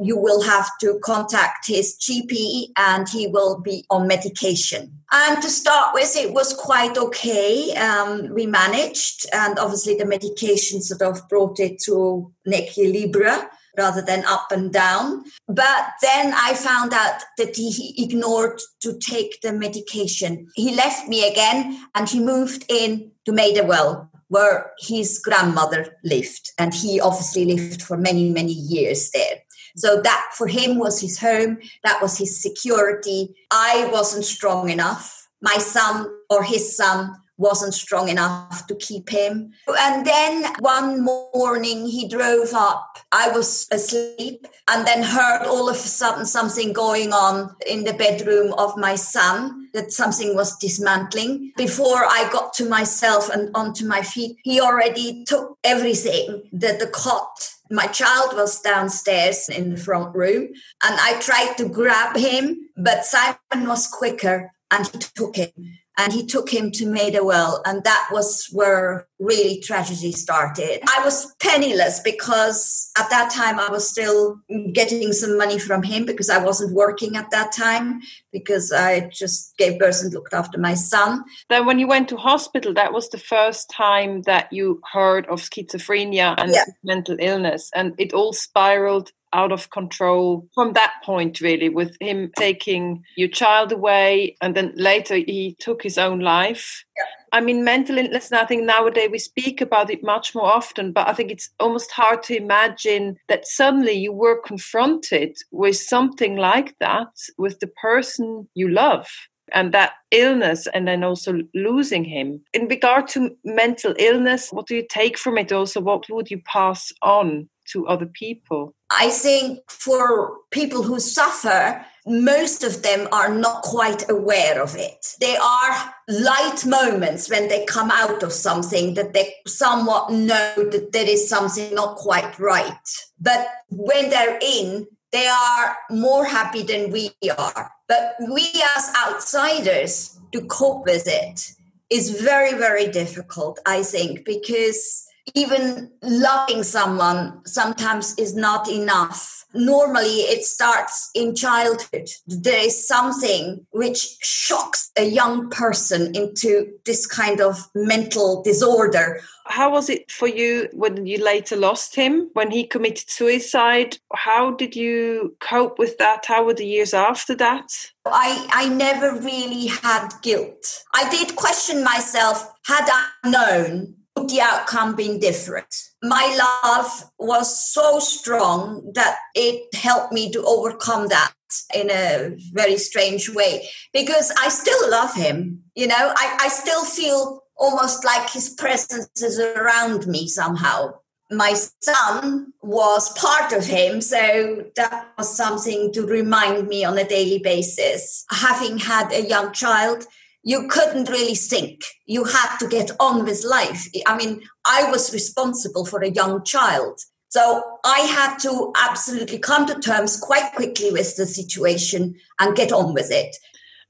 you 0.00 0.16
will 0.16 0.42
have 0.42 0.70
to 0.80 0.98
contact 1.02 1.66
his 1.66 1.96
GP 1.98 2.70
and 2.76 3.08
he 3.08 3.26
will 3.26 3.60
be 3.60 3.84
on 3.90 4.06
medication. 4.06 4.92
And 5.10 5.42
to 5.42 5.48
start 5.48 5.94
with, 5.94 6.16
it 6.16 6.32
was 6.32 6.52
quite 6.54 6.96
okay. 6.96 7.74
Um, 7.74 8.28
we 8.34 8.46
managed, 8.46 9.26
and 9.32 9.58
obviously, 9.58 9.94
the 9.94 10.04
medication 10.04 10.82
sort 10.82 11.02
of 11.02 11.28
brought 11.28 11.58
it 11.58 11.80
to 11.84 12.32
equilibrium 12.46 13.40
rather 13.78 14.02
than 14.02 14.24
up 14.26 14.50
and 14.50 14.72
down. 14.72 15.24
But 15.46 15.90
then 16.02 16.34
I 16.36 16.54
found 16.54 16.92
out 16.92 17.22
that 17.38 17.56
he 17.56 17.94
ignored 17.96 18.60
to 18.82 18.98
take 18.98 19.40
the 19.40 19.52
medication. 19.52 20.48
He 20.54 20.74
left 20.74 21.08
me 21.08 21.26
again 21.26 21.80
and 21.94 22.08
he 22.08 22.20
moved 22.20 22.64
in 22.68 23.12
to 23.24 23.32
Maida 23.32 23.62
Vale, 23.62 24.10
where 24.28 24.72
his 24.80 25.20
grandmother 25.20 25.96
lived. 26.04 26.50
And 26.58 26.74
he 26.74 27.00
obviously 27.00 27.44
lived 27.46 27.80
for 27.80 27.96
many, 27.96 28.30
many 28.30 28.52
years 28.52 29.10
there. 29.12 29.38
So 29.78 30.00
that 30.02 30.30
for 30.34 30.46
him 30.46 30.78
was 30.78 31.00
his 31.00 31.18
home, 31.18 31.58
that 31.84 32.02
was 32.02 32.18
his 32.18 32.40
security. 32.40 33.34
I 33.50 33.88
wasn't 33.92 34.24
strong 34.24 34.70
enough. 34.70 35.28
My 35.40 35.58
son 35.58 36.08
or 36.28 36.42
his 36.42 36.76
son 36.76 37.14
wasn't 37.36 37.72
strong 37.72 38.08
enough 38.08 38.66
to 38.66 38.74
keep 38.74 39.08
him. 39.08 39.52
And 39.68 40.04
then 40.04 40.52
one 40.58 41.04
morning 41.04 41.86
he 41.86 42.08
drove 42.08 42.52
up. 42.52 42.98
I 43.12 43.30
was 43.30 43.68
asleep 43.70 44.46
and 44.68 44.84
then 44.86 45.04
heard 45.04 45.46
all 45.46 45.68
of 45.68 45.76
a 45.76 45.78
sudden 45.78 46.26
something 46.26 46.72
going 46.72 47.12
on 47.12 47.54
in 47.66 47.84
the 47.84 47.94
bedroom 47.94 48.52
of 48.58 48.76
my 48.76 48.96
son, 48.96 49.68
that 49.72 49.92
something 49.92 50.34
was 50.34 50.56
dismantling. 50.58 51.52
Before 51.56 52.04
I 52.04 52.28
got 52.32 52.52
to 52.54 52.68
myself 52.68 53.30
and 53.30 53.50
onto 53.54 53.86
my 53.86 54.02
feet, 54.02 54.36
he 54.42 54.60
already 54.60 55.24
took 55.24 55.56
everything, 55.62 56.48
the, 56.52 56.76
the 56.78 56.90
cot, 56.92 57.54
my 57.70 57.86
child 57.86 58.34
was 58.34 58.60
downstairs 58.60 59.48
in 59.48 59.70
the 59.70 59.76
front 59.76 60.14
room 60.14 60.48
and 60.84 60.98
I 61.00 61.18
tried 61.20 61.54
to 61.58 61.68
grab 61.68 62.16
him, 62.16 62.70
but 62.76 63.04
Simon 63.04 63.68
was 63.68 63.86
quicker 63.86 64.52
and 64.70 64.86
he 64.86 64.98
took 64.98 65.36
him 65.36 65.78
and 65.98 66.12
he 66.12 66.24
took 66.24 66.48
him 66.48 66.70
to 66.70 66.86
Maida 66.86 67.20
Vale, 67.20 67.60
and 67.66 67.82
that 67.82 68.08
was 68.12 68.48
where 68.52 69.08
really 69.18 69.60
tragedy 69.60 70.12
started. 70.12 70.80
I 70.96 71.04
was 71.04 71.34
penniless 71.40 71.98
because 72.00 72.90
at 72.96 73.10
that 73.10 73.32
time 73.32 73.58
I 73.58 73.68
was 73.68 73.90
still 73.90 74.40
getting 74.72 75.12
some 75.12 75.36
money 75.36 75.58
from 75.58 75.82
him 75.82 76.06
because 76.06 76.30
I 76.30 76.38
wasn't 76.38 76.72
working 76.74 77.16
at 77.16 77.32
that 77.32 77.50
time 77.50 78.00
because 78.32 78.70
I 78.70 79.08
just 79.12 79.56
gave 79.58 79.80
birth 79.80 80.00
and 80.00 80.14
looked 80.14 80.34
after 80.34 80.56
my 80.56 80.74
son. 80.74 81.24
Then, 81.50 81.66
when 81.66 81.80
you 81.80 81.88
went 81.88 82.08
to 82.10 82.16
hospital, 82.16 82.72
that 82.74 82.92
was 82.92 83.08
the 83.08 83.18
first 83.18 83.68
time 83.68 84.22
that 84.22 84.52
you 84.52 84.80
heard 84.92 85.26
of 85.26 85.40
schizophrenia 85.40 86.36
and 86.38 86.52
yeah. 86.52 86.64
mental 86.84 87.16
illness, 87.18 87.70
and 87.74 87.94
it 87.98 88.12
all 88.12 88.32
spiraled 88.32 89.10
out 89.32 89.52
of 89.52 89.70
control 89.70 90.46
from 90.54 90.72
that 90.72 90.94
point 91.04 91.40
really 91.40 91.68
with 91.68 91.96
him 92.00 92.30
taking 92.36 93.02
your 93.16 93.28
child 93.28 93.72
away 93.72 94.36
and 94.40 94.54
then 94.56 94.72
later 94.76 95.16
he 95.16 95.56
took 95.58 95.82
his 95.82 95.98
own 95.98 96.20
life 96.20 96.84
yeah. 96.96 97.04
i 97.32 97.40
mean 97.40 97.64
mental 97.64 97.98
illness 97.98 98.32
i 98.32 98.44
think 98.44 98.64
nowadays 98.64 99.10
we 99.10 99.18
speak 99.18 99.60
about 99.60 99.90
it 99.90 100.02
much 100.02 100.34
more 100.34 100.46
often 100.46 100.92
but 100.92 101.08
i 101.08 101.12
think 101.12 101.30
it's 101.30 101.50
almost 101.60 101.90
hard 101.92 102.22
to 102.22 102.36
imagine 102.36 103.16
that 103.28 103.46
suddenly 103.46 103.92
you 103.92 104.12
were 104.12 104.40
confronted 104.42 105.36
with 105.50 105.76
something 105.76 106.36
like 106.36 106.74
that 106.78 107.08
with 107.36 107.60
the 107.60 107.66
person 107.66 108.48
you 108.54 108.68
love 108.68 109.08
and 109.52 109.72
that 109.72 109.92
illness 110.10 110.66
and 110.72 110.86
then 110.88 111.04
also 111.04 111.40
losing 111.54 112.04
him 112.04 112.40
in 112.54 112.66
regard 112.68 113.06
to 113.08 113.36
mental 113.44 113.94
illness 113.98 114.50
what 114.50 114.66
do 114.66 114.74
you 114.74 114.86
take 114.88 115.18
from 115.18 115.36
it 115.36 115.52
also 115.52 115.80
what 115.80 116.04
would 116.08 116.30
you 116.30 116.40
pass 116.46 116.92
on 117.02 117.48
to 117.68 117.86
other 117.86 118.06
people? 118.06 118.74
I 118.90 119.10
think 119.10 119.60
for 119.70 120.38
people 120.50 120.82
who 120.82 120.98
suffer, 120.98 121.84
most 122.06 122.64
of 122.64 122.82
them 122.82 123.06
are 123.12 123.32
not 123.32 123.62
quite 123.62 124.08
aware 124.08 124.62
of 124.62 124.74
it. 124.76 125.14
There 125.20 125.40
are 125.40 125.94
light 126.08 126.64
moments 126.64 127.30
when 127.30 127.48
they 127.48 127.66
come 127.66 127.90
out 127.90 128.22
of 128.22 128.32
something 128.32 128.94
that 128.94 129.12
they 129.12 129.34
somewhat 129.46 130.10
know 130.10 130.52
that 130.56 130.90
there 130.92 131.08
is 131.08 131.28
something 131.28 131.74
not 131.74 131.96
quite 131.96 132.38
right. 132.38 132.88
But 133.20 133.46
when 133.68 134.08
they're 134.08 134.38
in, 134.40 134.86
they 135.12 135.26
are 135.26 135.76
more 135.90 136.24
happy 136.24 136.62
than 136.62 136.90
we 136.90 137.10
are. 137.36 137.70
But 137.88 138.16
we 138.30 138.50
as 138.76 138.92
outsiders 139.06 140.18
to 140.32 140.42
cope 140.46 140.84
with 140.84 141.04
it 141.06 141.52
is 141.90 142.20
very, 142.20 142.52
very 142.52 142.88
difficult, 142.88 143.58
I 143.64 143.82
think, 143.82 144.24
because 144.24 145.07
even 145.34 145.90
loving 146.02 146.62
someone 146.62 147.40
sometimes 147.46 148.14
is 148.18 148.34
not 148.34 148.68
enough. 148.68 149.46
Normally, 149.54 150.20
it 150.28 150.44
starts 150.44 151.10
in 151.14 151.34
childhood. 151.34 152.08
There 152.26 152.66
is 152.66 152.86
something 152.86 153.66
which 153.70 154.18
shocks 154.20 154.90
a 154.98 155.04
young 155.04 155.48
person 155.48 156.14
into 156.14 156.68
this 156.84 157.06
kind 157.06 157.40
of 157.40 157.68
mental 157.74 158.42
disorder. 158.42 159.20
How 159.46 159.70
was 159.70 159.88
it 159.88 160.10
for 160.10 160.28
you 160.28 160.68
when 160.74 161.06
you 161.06 161.24
later 161.24 161.56
lost 161.56 161.94
him, 161.96 162.28
when 162.34 162.50
he 162.50 162.64
committed 162.64 163.08
suicide? 163.08 163.96
How 164.14 164.50
did 164.50 164.76
you 164.76 165.34
cope 165.40 165.78
with 165.78 165.96
that? 165.96 166.26
How 166.26 166.44
were 166.44 166.54
the 166.54 166.66
years 166.66 166.92
after 166.92 167.34
that? 167.36 167.72
I, 168.04 168.46
I 168.52 168.68
never 168.68 169.18
really 169.18 169.68
had 169.68 170.10
guilt. 170.22 170.84
I 170.94 171.08
did 171.08 171.36
question 171.36 171.82
myself 171.82 172.52
had 172.66 172.86
I 172.90 173.30
known 173.30 173.94
the 174.26 174.40
outcome 174.40 174.96
been 174.96 175.20
different. 175.20 175.74
My 176.02 176.36
love 176.64 177.10
was 177.18 177.72
so 177.72 177.98
strong 177.98 178.92
that 178.94 179.18
it 179.34 179.74
helped 179.74 180.12
me 180.12 180.30
to 180.32 180.42
overcome 180.44 181.08
that 181.08 181.32
in 181.74 181.90
a 181.90 182.36
very 182.52 182.76
strange 182.76 183.30
way 183.30 183.68
because 183.92 184.32
I 184.38 184.48
still 184.48 184.90
love 184.90 185.14
him. 185.14 185.62
You 185.74 185.86
know, 185.86 185.94
I, 186.16 186.38
I 186.42 186.48
still 186.48 186.84
feel 186.84 187.42
almost 187.56 188.04
like 188.04 188.30
his 188.30 188.50
presence 188.50 189.22
is 189.22 189.38
around 189.38 190.06
me 190.06 190.28
somehow. 190.28 190.94
My 191.30 191.54
son 191.80 192.54
was 192.62 193.12
part 193.12 193.52
of 193.52 193.66
him, 193.66 194.00
so 194.00 194.64
that 194.76 195.08
was 195.18 195.36
something 195.36 195.92
to 195.92 196.06
remind 196.06 196.68
me 196.68 196.84
on 196.84 196.96
a 196.96 197.06
daily 197.06 197.38
basis. 197.38 198.24
Having 198.30 198.78
had 198.78 199.12
a 199.12 199.26
young 199.26 199.52
child, 199.52 200.06
you 200.48 200.66
couldn't 200.66 201.10
really 201.10 201.34
think. 201.34 201.82
You 202.06 202.24
had 202.24 202.56
to 202.60 202.68
get 202.68 202.90
on 202.98 203.26
with 203.26 203.44
life. 203.44 203.86
I 204.06 204.16
mean, 204.16 204.40
I 204.64 204.90
was 204.90 205.12
responsible 205.12 205.84
for 205.84 206.00
a 206.00 206.08
young 206.08 206.42
child. 206.42 206.98
So 207.28 207.62
I 207.84 207.98
had 207.98 208.38
to 208.38 208.72
absolutely 208.74 209.40
come 209.40 209.66
to 209.66 209.78
terms 209.78 210.16
quite 210.16 210.54
quickly 210.54 210.90
with 210.90 211.16
the 211.16 211.26
situation 211.26 212.14
and 212.40 212.56
get 212.56 212.72
on 212.72 212.94
with 212.94 213.10
it. 213.10 213.36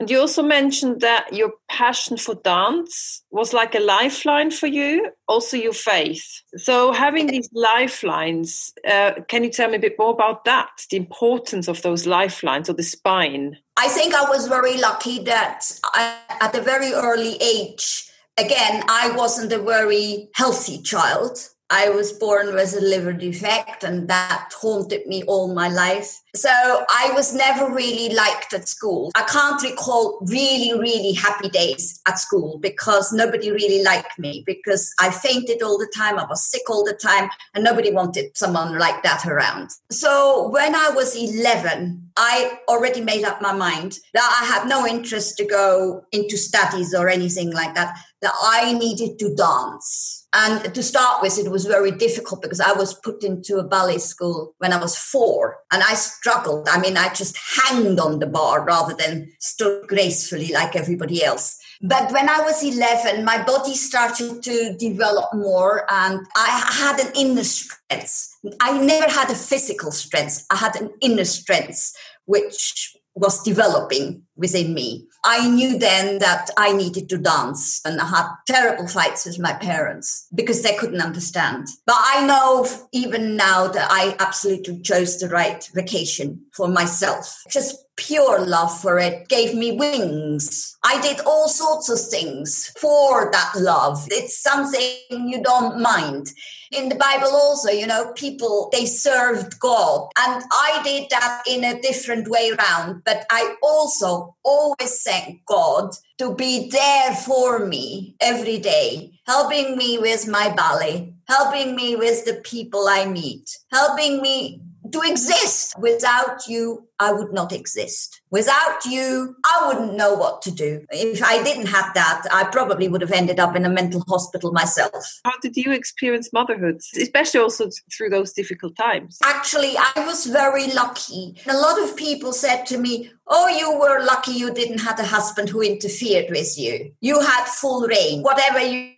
And 0.00 0.10
you 0.10 0.18
also 0.18 0.42
mentioned 0.42 1.00
that 1.00 1.32
your 1.32 1.52
passion 1.68 2.16
for 2.16 2.34
dance 2.34 3.22
was 3.30 3.52
like 3.52 3.76
a 3.76 3.80
lifeline 3.80 4.50
for 4.50 4.66
you, 4.66 5.10
also 5.28 5.56
your 5.56 5.72
faith. 5.72 6.42
So, 6.56 6.92
having 6.92 7.26
these 7.26 7.48
lifelines, 7.52 8.72
uh, 8.88 9.14
can 9.26 9.42
you 9.42 9.50
tell 9.50 9.68
me 9.68 9.76
a 9.76 9.80
bit 9.80 9.98
more 9.98 10.10
about 10.10 10.44
that? 10.44 10.70
The 10.90 10.96
importance 10.96 11.66
of 11.66 11.82
those 11.82 12.06
lifelines 12.06 12.68
or 12.68 12.74
the 12.74 12.84
spine? 12.84 13.58
I 13.80 13.86
think 13.86 14.12
I 14.12 14.28
was 14.28 14.48
very 14.48 14.76
lucky 14.76 15.20
that 15.20 15.70
I, 15.84 16.16
at 16.40 16.52
a 16.56 16.60
very 16.60 16.92
early 16.92 17.36
age, 17.36 18.10
again, 18.36 18.82
I 18.88 19.12
wasn't 19.16 19.52
a 19.52 19.62
very 19.62 20.30
healthy 20.34 20.82
child. 20.82 21.38
I 21.70 21.90
was 21.90 22.12
born 22.12 22.54
with 22.54 22.74
a 22.74 22.80
liver 22.80 23.12
defect, 23.12 23.84
and 23.84 24.08
that 24.08 24.50
haunted 24.58 25.06
me 25.06 25.22
all 25.24 25.54
my 25.54 25.68
life. 25.68 26.18
So 26.34 26.48
I 26.50 27.12
was 27.14 27.34
never 27.34 27.72
really 27.72 28.14
liked 28.14 28.52
at 28.54 28.66
school. 28.66 29.12
I 29.14 29.22
can't 29.22 29.62
recall 29.62 30.18
really, 30.22 30.78
really 30.78 31.12
happy 31.12 31.48
days 31.50 32.00
at 32.08 32.18
school 32.18 32.58
because 32.58 33.12
nobody 33.12 33.52
really 33.52 33.84
liked 33.84 34.18
me 34.18 34.42
because 34.46 34.92
I 34.98 35.10
fainted 35.10 35.62
all 35.62 35.78
the 35.78 35.92
time. 35.94 36.18
I 36.18 36.24
was 36.24 36.42
sick 36.50 36.62
all 36.68 36.84
the 36.84 36.94
time, 36.94 37.28
and 37.54 37.62
nobody 37.62 37.92
wanted 37.92 38.36
someone 38.36 38.78
like 38.78 39.02
that 39.02 39.26
around. 39.26 39.70
So 39.90 40.48
when 40.48 40.74
I 40.74 40.90
was 40.90 41.14
11, 41.14 42.07
I 42.20 42.58
already 42.68 43.00
made 43.00 43.24
up 43.24 43.40
my 43.40 43.52
mind 43.52 43.98
that 44.12 44.40
I 44.42 44.44
had 44.44 44.68
no 44.68 44.84
interest 44.84 45.36
to 45.36 45.46
go 45.46 46.02
into 46.10 46.36
studies 46.36 46.92
or 46.92 47.08
anything 47.08 47.52
like 47.52 47.76
that, 47.76 47.96
that 48.22 48.32
I 48.42 48.72
needed 48.72 49.20
to 49.20 49.34
dance 49.36 50.18
and 50.34 50.74
to 50.74 50.82
start 50.82 51.22
with, 51.22 51.38
it 51.38 51.50
was 51.50 51.64
very 51.64 51.90
difficult 51.90 52.42
because 52.42 52.60
I 52.60 52.72
was 52.72 52.92
put 52.92 53.24
into 53.24 53.56
a 53.56 53.64
ballet 53.64 53.98
school 53.98 54.54
when 54.58 54.74
I 54.74 54.80
was 54.80 54.94
four 54.96 55.58
and 55.72 55.82
I 55.82 55.94
struggled. 55.94 56.68
I 56.68 56.78
mean, 56.78 56.98
I 56.98 57.12
just 57.14 57.38
hanged 57.38 57.98
on 57.98 58.18
the 58.18 58.26
bar 58.26 58.62
rather 58.64 58.94
than 58.94 59.32
stood 59.40 59.88
gracefully 59.88 60.52
like 60.52 60.76
everybody 60.76 61.24
else. 61.24 61.58
But 61.80 62.12
when 62.12 62.28
I 62.28 62.40
was 62.40 62.62
11, 62.64 63.24
my 63.24 63.42
body 63.44 63.74
started 63.74 64.42
to 64.42 64.76
develop 64.76 65.32
more 65.32 65.86
and 65.88 66.26
I 66.34 66.48
had 66.72 66.98
an 66.98 67.12
inner 67.14 67.44
strength. 67.44 68.36
I 68.60 68.76
never 68.78 69.08
had 69.08 69.30
a 69.30 69.34
physical 69.34 69.92
strength. 69.92 70.44
I 70.50 70.56
had 70.56 70.74
an 70.76 70.90
inner 71.00 71.24
strength, 71.24 71.92
which 72.24 72.97
was 73.18 73.42
developing 73.42 74.22
within 74.36 74.72
me. 74.74 75.06
I 75.24 75.48
knew 75.48 75.78
then 75.78 76.20
that 76.20 76.50
I 76.56 76.72
needed 76.72 77.08
to 77.08 77.18
dance 77.18 77.80
and 77.84 78.00
I 78.00 78.06
had 78.06 78.28
terrible 78.46 78.86
fights 78.86 79.26
with 79.26 79.38
my 79.38 79.52
parents 79.52 80.26
because 80.34 80.62
they 80.62 80.76
couldn't 80.76 81.00
understand. 81.00 81.66
But 81.86 81.96
I 81.98 82.24
know 82.24 82.66
even 82.92 83.36
now 83.36 83.68
that 83.68 83.88
I 83.90 84.16
absolutely 84.20 84.80
chose 84.80 85.18
the 85.18 85.28
right 85.28 85.68
vocation 85.74 86.40
for 86.52 86.68
myself. 86.68 87.42
Just 87.50 87.76
pure 87.96 88.40
love 88.46 88.80
for 88.80 88.98
it 88.98 89.28
gave 89.28 89.54
me 89.54 89.72
wings. 89.72 90.76
I 90.84 91.00
did 91.00 91.20
all 91.26 91.48
sorts 91.48 91.88
of 91.88 92.00
things 92.00 92.72
for 92.80 93.30
that 93.32 93.52
love. 93.56 94.06
It's 94.10 94.40
something 94.40 95.28
you 95.28 95.42
don't 95.42 95.80
mind. 95.80 96.32
In 96.70 96.88
the 96.88 96.96
Bible, 96.96 97.28
also, 97.28 97.70
you 97.70 97.86
know, 97.86 98.12
people 98.12 98.68
they 98.72 98.84
served 98.84 99.58
God, 99.58 100.08
and 100.18 100.44
I 100.52 100.80
did 100.84 101.08
that 101.10 101.42
in 101.46 101.64
a 101.64 101.80
different 101.80 102.28
way 102.28 102.50
around. 102.50 103.02
But 103.04 103.24
I 103.30 103.56
also 103.62 104.36
always 104.42 105.02
thank 105.02 105.44
God 105.46 105.94
to 106.18 106.34
be 106.34 106.68
there 106.70 107.14
for 107.14 107.66
me 107.66 108.16
every 108.20 108.58
day, 108.58 109.18
helping 109.26 109.76
me 109.76 109.98
with 109.98 110.28
my 110.28 110.50
ballet, 110.54 111.14
helping 111.26 111.74
me 111.74 111.96
with 111.96 112.24
the 112.24 112.34
people 112.44 112.86
I 112.88 113.06
meet, 113.06 113.48
helping 113.72 114.20
me 114.20 114.60
to 114.92 115.00
exist. 115.04 115.74
Without 115.78 116.46
you, 116.48 116.88
I 117.00 117.12
would 117.12 117.32
not 117.32 117.52
exist. 117.52 118.20
Without 118.30 118.84
you, 118.84 119.36
I 119.44 119.68
wouldn't 119.68 119.94
know 119.94 120.14
what 120.14 120.42
to 120.42 120.50
do. 120.50 120.84
If 120.90 121.22
I 121.22 121.42
didn't 121.42 121.66
have 121.66 121.94
that, 121.94 122.22
I 122.32 122.44
probably 122.44 122.88
would 122.88 123.00
have 123.00 123.12
ended 123.12 123.38
up 123.38 123.54
in 123.54 123.64
a 123.64 123.70
mental 123.70 124.04
hospital 124.08 124.52
myself. 124.52 125.20
How 125.24 125.38
did 125.40 125.56
you 125.56 125.72
experience 125.72 126.32
motherhood, 126.32 126.80
especially 127.00 127.40
also 127.40 127.70
through 127.96 128.10
those 128.10 128.32
difficult 128.32 128.76
times? 128.76 129.18
Actually, 129.22 129.74
I 129.76 130.04
was 130.04 130.26
very 130.26 130.66
lucky. 130.72 131.36
A 131.48 131.56
lot 131.56 131.80
of 131.80 131.96
people 131.96 132.32
said 132.32 132.64
to 132.66 132.78
me, 132.78 133.10
Oh, 133.30 133.46
you 133.46 133.78
were 133.78 134.04
lucky 134.04 134.32
you 134.32 134.52
didn't 134.52 134.78
have 134.78 134.98
a 134.98 135.04
husband 135.04 135.50
who 135.50 135.60
interfered 135.60 136.30
with 136.30 136.58
you. 136.58 136.92
You 137.00 137.20
had 137.20 137.44
full 137.44 137.86
reign. 137.86 138.22
Whatever 138.22 138.60
you 138.60 138.94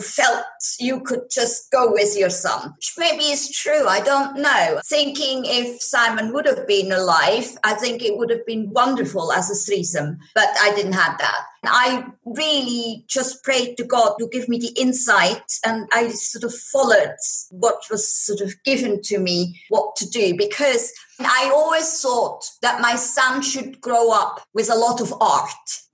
felt, 0.00 0.44
you 0.78 1.00
could 1.00 1.30
just 1.30 1.70
go 1.70 1.92
with 1.92 2.16
your 2.16 2.30
son. 2.30 2.72
Which 2.76 2.94
maybe 2.98 3.24
is 3.24 3.50
true. 3.50 3.86
I 3.86 4.00
don't 4.00 4.36
know. 4.40 4.80
Thinking 4.84 5.44
if 5.46 5.80
Simon 5.82 6.32
would 6.32 6.46
have 6.46 6.66
been 6.66 6.92
alive, 6.92 7.56
I 7.64 7.74
think 7.74 8.02
it 8.02 8.16
would 8.16 8.30
have 8.30 8.46
been 8.46 8.70
wonderful 8.70 9.32
as 9.32 9.50
a 9.50 9.54
threesome, 9.54 10.18
but 10.34 10.48
I 10.60 10.74
didn't 10.74 10.92
have 10.92 11.18
that. 11.18 11.44
I 11.68 12.06
really 12.24 13.04
just 13.08 13.42
prayed 13.42 13.76
to 13.76 13.84
God 13.84 14.14
to 14.18 14.28
give 14.28 14.48
me 14.48 14.58
the 14.58 14.72
insight, 14.80 15.42
and 15.64 15.88
I 15.92 16.08
sort 16.08 16.44
of 16.44 16.54
followed 16.54 17.16
what 17.50 17.82
was 17.90 18.10
sort 18.10 18.40
of 18.40 18.54
given 18.64 19.02
to 19.02 19.18
me 19.18 19.60
what 19.68 19.96
to 19.96 20.08
do 20.08 20.36
because 20.36 20.92
I 21.20 21.50
always 21.54 22.00
thought 22.00 22.44
that 22.62 22.80
my 22.80 22.96
son 22.96 23.42
should 23.42 23.80
grow 23.80 24.10
up 24.10 24.40
with 24.52 24.70
a 24.70 24.74
lot 24.74 25.00
of 25.00 25.14
art 25.20 25.44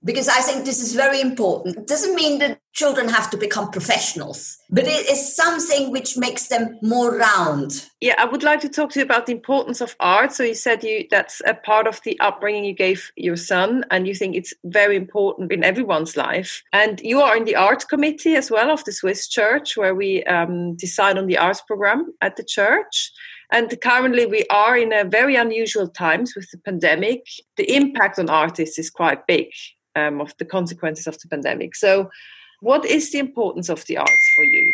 because 0.03 0.27
I 0.27 0.41
think 0.41 0.65
this 0.65 0.81
is 0.81 0.95
very 0.95 1.21
important. 1.21 1.77
It 1.77 1.87
doesn't 1.87 2.15
mean 2.15 2.39
that 2.39 2.59
children 2.73 3.07
have 3.09 3.29
to 3.31 3.37
become 3.37 3.69
professionals, 3.69 4.57
but 4.69 4.87
it 4.87 5.09
is 5.09 5.35
something 5.35 5.91
which 5.91 6.17
makes 6.17 6.47
them 6.47 6.79
more 6.81 7.15
round. 7.15 7.87
Yeah, 8.01 8.15
I 8.17 8.25
would 8.25 8.41
like 8.41 8.61
to 8.61 8.69
talk 8.69 8.89
to 8.91 8.99
you 8.99 9.05
about 9.05 9.27
the 9.27 9.31
importance 9.31 9.79
of 9.79 9.95
art. 9.99 10.33
So 10.33 10.41
you 10.41 10.55
said 10.55 10.83
you 10.83 11.05
that's 11.11 11.39
a 11.45 11.53
part 11.53 11.85
of 11.85 12.01
the 12.03 12.19
upbringing 12.19 12.65
you 12.65 12.73
gave 12.73 13.11
your 13.15 13.35
son, 13.35 13.85
and 13.91 14.07
you 14.07 14.15
think 14.15 14.35
it's 14.35 14.55
very 14.63 14.95
important 14.95 15.51
in 15.51 15.63
everyone's 15.63 16.17
life. 16.17 16.63
And 16.73 16.99
you 17.01 17.21
are 17.21 17.37
in 17.37 17.45
the 17.45 17.55
art 17.55 17.87
committee 17.89 18.33
as 18.33 18.49
well 18.49 18.71
of 18.71 18.83
the 18.85 18.91
Swiss 18.91 19.27
Church, 19.27 19.77
where 19.77 19.93
we 19.93 20.23
um, 20.23 20.75
decide 20.77 21.19
on 21.19 21.27
the 21.27 21.37
arts 21.37 21.61
program 21.61 22.11
at 22.21 22.37
the 22.37 22.43
church. 22.43 23.11
And 23.51 23.79
currently, 23.81 24.25
we 24.25 24.45
are 24.49 24.75
in 24.75 24.91
a 24.93 25.05
very 25.05 25.35
unusual 25.35 25.87
times 25.87 26.33
with 26.35 26.49
the 26.49 26.57
pandemic. 26.57 27.27
The 27.55 27.71
impact 27.71 28.17
on 28.17 28.31
artists 28.31 28.79
is 28.79 28.89
quite 28.89 29.27
big 29.27 29.49
um, 29.95 30.21
of 30.21 30.35
the 30.39 30.45
consequences 30.45 31.05
of 31.05 31.19
the 31.19 31.27
pandemic. 31.27 31.75
So, 31.75 32.09
what 32.61 32.83
is 32.83 33.11
the 33.11 33.19
importance 33.19 33.69
of 33.69 33.85
the 33.85 33.97
arts 33.97 34.31
for 34.35 34.43
you? 34.43 34.73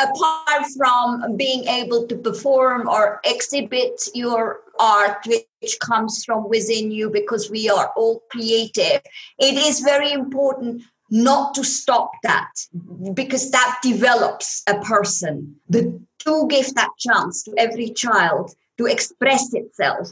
Apart 0.00 0.66
from 0.76 1.36
being 1.36 1.66
able 1.68 2.06
to 2.08 2.16
perform 2.16 2.88
or 2.88 3.20
exhibit 3.24 4.08
your 4.12 4.60
art, 4.78 5.24
which 5.26 5.78
comes 5.80 6.24
from 6.24 6.48
within 6.48 6.90
you 6.90 7.10
because 7.10 7.50
we 7.50 7.70
are 7.70 7.92
all 7.96 8.22
creative, 8.30 9.00
it 9.38 9.54
is 9.54 9.80
very 9.80 10.10
important 10.10 10.82
not 11.10 11.54
to 11.54 11.62
stop 11.62 12.10
that 12.24 12.50
because 13.14 13.52
that 13.52 13.78
develops 13.82 14.64
a 14.68 14.80
person. 14.80 15.54
The 15.68 16.00
to 16.24 16.46
give 16.48 16.74
that 16.74 16.90
chance 16.98 17.42
to 17.44 17.54
every 17.58 17.90
child 17.90 18.54
to 18.78 18.86
express 18.86 19.52
itself 19.52 20.08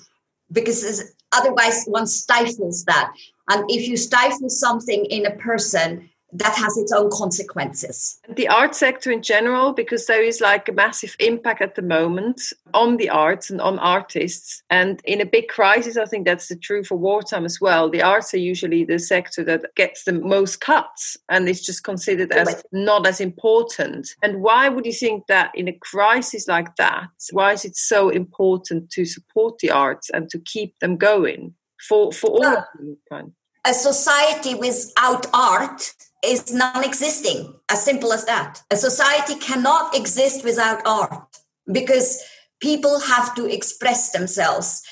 because 0.50 1.14
otherwise 1.32 1.84
one 1.86 2.06
stifles 2.06 2.84
that 2.84 3.12
and 3.48 3.64
if 3.70 3.88
you 3.88 3.96
stifle 3.96 4.50
something 4.50 5.04
in 5.06 5.26
a 5.26 5.36
person 5.36 6.08
that 6.32 6.54
has 6.56 6.76
its 6.78 6.92
own 6.92 7.10
consequences. 7.10 8.18
The 8.28 8.48
art 8.48 8.74
sector 8.74 9.10
in 9.10 9.22
general, 9.22 9.72
because 9.72 10.06
there 10.06 10.22
is 10.22 10.40
like 10.40 10.68
a 10.68 10.72
massive 10.72 11.14
impact 11.20 11.60
at 11.60 11.74
the 11.74 11.82
moment 11.82 12.40
on 12.72 12.96
the 12.96 13.10
arts 13.10 13.50
and 13.50 13.60
on 13.60 13.78
artists. 13.78 14.62
And 14.70 15.00
in 15.04 15.20
a 15.20 15.26
big 15.26 15.48
crisis, 15.48 15.98
I 15.98 16.06
think 16.06 16.24
that's 16.24 16.48
the 16.48 16.56
true 16.56 16.84
for 16.84 16.96
wartime 16.96 17.44
as 17.44 17.60
well. 17.60 17.90
The 17.90 18.02
arts 18.02 18.32
are 18.32 18.38
usually 18.38 18.84
the 18.84 18.98
sector 18.98 19.44
that 19.44 19.74
gets 19.76 20.04
the 20.04 20.12
most 20.12 20.60
cuts 20.60 21.18
and 21.28 21.48
it's 21.48 21.64
just 21.64 21.84
considered 21.84 22.32
as 22.32 22.62
not 22.72 23.06
as 23.06 23.20
important. 23.20 24.14
And 24.22 24.42
why 24.42 24.70
would 24.70 24.86
you 24.86 24.92
think 24.92 25.26
that 25.26 25.50
in 25.54 25.68
a 25.68 25.72
crisis 25.72 26.48
like 26.48 26.76
that, 26.76 27.08
why 27.30 27.52
is 27.52 27.66
it 27.66 27.76
so 27.76 28.08
important 28.08 28.90
to 28.92 29.04
support 29.04 29.58
the 29.58 29.70
arts 29.70 30.08
and 30.08 30.30
to 30.30 30.38
keep 30.38 30.78
them 30.78 30.96
going 30.96 31.54
for, 31.88 32.10
for 32.10 32.30
all 32.30 32.46
of 32.46 32.64
them? 33.10 33.34
A 33.64 33.74
society 33.74 34.54
without 34.54 35.26
art 35.32 35.92
is 36.24 36.52
non-existing 36.52 37.52
as 37.70 37.84
simple 37.84 38.12
as 38.12 38.24
that. 38.26 38.62
A 38.70 38.76
society 38.76 39.34
cannot 39.36 39.96
exist 39.96 40.44
without 40.44 40.80
art 40.86 41.26
because 41.70 42.22
people 42.60 43.00
have 43.00 43.34
to 43.34 43.46
express 43.46 44.10
themselves. 44.12 44.82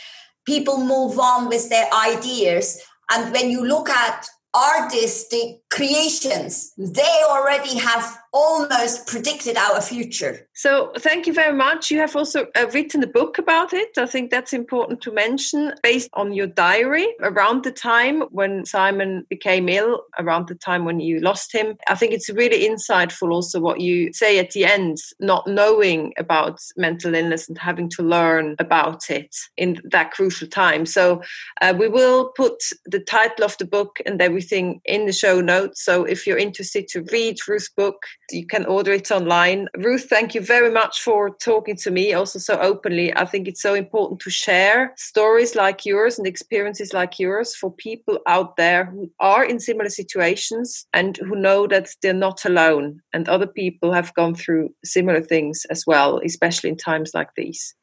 People 0.45 0.79
move 0.79 1.19
on 1.19 1.49
with 1.49 1.69
their 1.69 1.89
ideas. 1.95 2.81
And 3.11 3.33
when 3.33 3.51
you 3.51 3.65
look 3.65 3.89
at 3.89 4.27
artistic 4.55 5.60
creations 5.71 6.73
they 6.77 7.23
already 7.29 7.79
have 7.79 8.19
almost 8.33 9.07
predicted 9.07 9.57
our 9.57 9.81
future. 9.81 10.47
So, 10.55 10.93
thank 10.99 11.27
you 11.27 11.33
very 11.33 11.57
much. 11.57 11.91
You 11.91 11.99
have 11.99 12.15
also 12.15 12.47
uh, 12.57 12.67
written 12.73 13.03
a 13.03 13.07
book 13.07 13.39
about 13.39 13.73
it. 13.73 13.97
I 13.99 14.07
think 14.07 14.31
that's 14.31 14.53
important 14.53 15.01
to 15.03 15.13
mention, 15.13 15.73
based 15.83 16.11
on 16.13 16.33
your 16.33 16.47
diary 16.47 17.09
around 17.23 17.65
the 17.65 17.73
time 17.73 18.23
when 18.31 18.65
Simon 18.67 19.27
became 19.29 19.69
ill, 19.69 20.03
around 20.19 20.49
the 20.49 20.55
time 20.55 20.85
when 20.85 21.01
you 21.01 21.21
lost 21.21 21.53
him. 21.53 21.77
I 21.89 21.95
think 21.95 22.13
it's 22.13 22.31
really 22.31 22.69
insightful 22.69 23.33
also 23.33 23.61
what 23.61 23.81
you 23.81 24.13
say 24.13 24.39
at 24.39 24.51
the 24.51 24.65
end, 24.65 24.99
not 25.19 25.47
knowing 25.47 26.13
about 26.19 26.61
mental 26.77 27.15
illness 27.15 27.49
and 27.49 27.59
having 27.59 27.89
to 27.91 28.03
learn 28.03 28.55
about 28.59 29.11
it 29.11 29.35
in 29.57 29.81
that 29.85 30.13
crucial 30.13 30.47
time. 30.47 30.87
So, 30.87 31.23
uh, 31.61 31.75
we 31.77 31.89
will 31.89 32.29
put 32.37 32.63
the 32.87 33.01
title 33.01 33.45
of 33.45 33.57
the 33.59 33.65
book 33.67 34.01
and 34.07 34.21
everything 34.21 34.81
in 34.85 35.07
the 35.07 35.13
show 35.13 35.41
notes. 35.41 35.60
So, 35.75 36.05
if 36.05 36.27
you're 36.27 36.39
interested 36.39 36.89
to 36.89 37.03
read 37.13 37.37
Ruth's 37.47 37.69
book, 37.69 38.03
you 38.31 38.47
can 38.47 38.65
order 38.67 38.93
it 38.93 39.11
online. 39.11 39.69
Ruth, 39.77 40.07
thank 40.09 40.35
you 40.35 40.41
very 40.41 40.71
much 40.71 41.03
for 41.03 41.31
talking 41.31 41.77
to 41.77 41.91
me 41.91 42.13
also 42.13 42.39
so 42.39 42.59
openly. 42.59 43.15
I 43.17 43.25
think 43.25 43.49
it's 43.49 43.63
so 43.63 43.75
important 43.75 44.21
to 44.21 44.31
share 44.31 44.93
stories 44.97 45.55
like 45.55 45.87
yours 45.87 46.19
and 46.19 46.27
experiences 46.27 46.93
like 46.93 47.19
yours 47.19 47.55
for 47.55 47.73
people 47.73 48.19
out 48.27 48.57
there 48.57 48.87
who 48.87 49.11
are 49.21 49.45
in 49.45 49.61
similar 49.61 49.91
situations 49.91 50.87
and 50.93 51.17
who 51.19 51.37
know 51.37 51.67
that 51.67 51.89
they're 52.03 52.13
not 52.13 52.45
alone 52.45 53.01
and 53.13 53.29
other 53.29 53.47
people 53.47 53.93
have 53.93 54.15
gone 54.15 54.35
through 54.35 54.75
similar 54.85 55.21
things 55.21 55.65
as 55.71 55.85
well, 55.87 56.21
especially 56.25 56.71
in 56.71 56.77
times 56.77 57.13
like 57.15 57.35
these. 57.37 57.75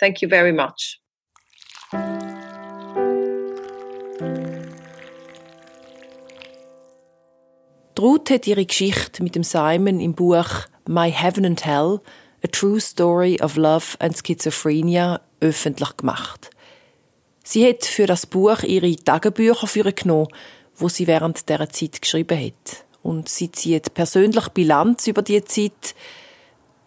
Thank 0.00 0.22
you 0.22 0.28
very 0.28 0.52
much. 0.52 1.00
Ruth 8.00 8.30
hat 8.30 8.46
ihre 8.46 8.66
Geschichte 8.66 9.22
mit 9.22 9.34
dem 9.34 9.44
Simon 9.44 10.00
im 10.00 10.14
Buch 10.14 10.48
My 10.86 11.10
Heaven 11.10 11.46
and 11.46 11.64
Hell, 11.64 12.00
A 12.44 12.48
True 12.50 12.80
Story 12.80 13.38
of 13.40 13.56
Love 13.56 13.96
and 14.00 14.16
Schizophrenia 14.16 15.20
öffentlich 15.40 15.96
gemacht. 15.96 16.50
Sie 17.44 17.68
hat 17.68 17.84
für 17.84 18.06
das 18.06 18.26
Buch 18.26 18.62
ihre 18.62 18.96
Tagebücher 18.96 19.92
genommen, 19.92 20.28
wo 20.76 20.88
sie 20.88 21.06
während 21.06 21.48
dieser 21.48 21.68
Zeit 21.68 22.02
geschrieben 22.02 22.38
hat. 22.38 22.84
Und 23.02 23.28
sie 23.28 23.52
zieht 23.52 23.94
persönlich 23.94 24.48
Bilanz 24.48 25.06
über 25.06 25.22
die 25.22 25.44
Zeit, 25.44 25.94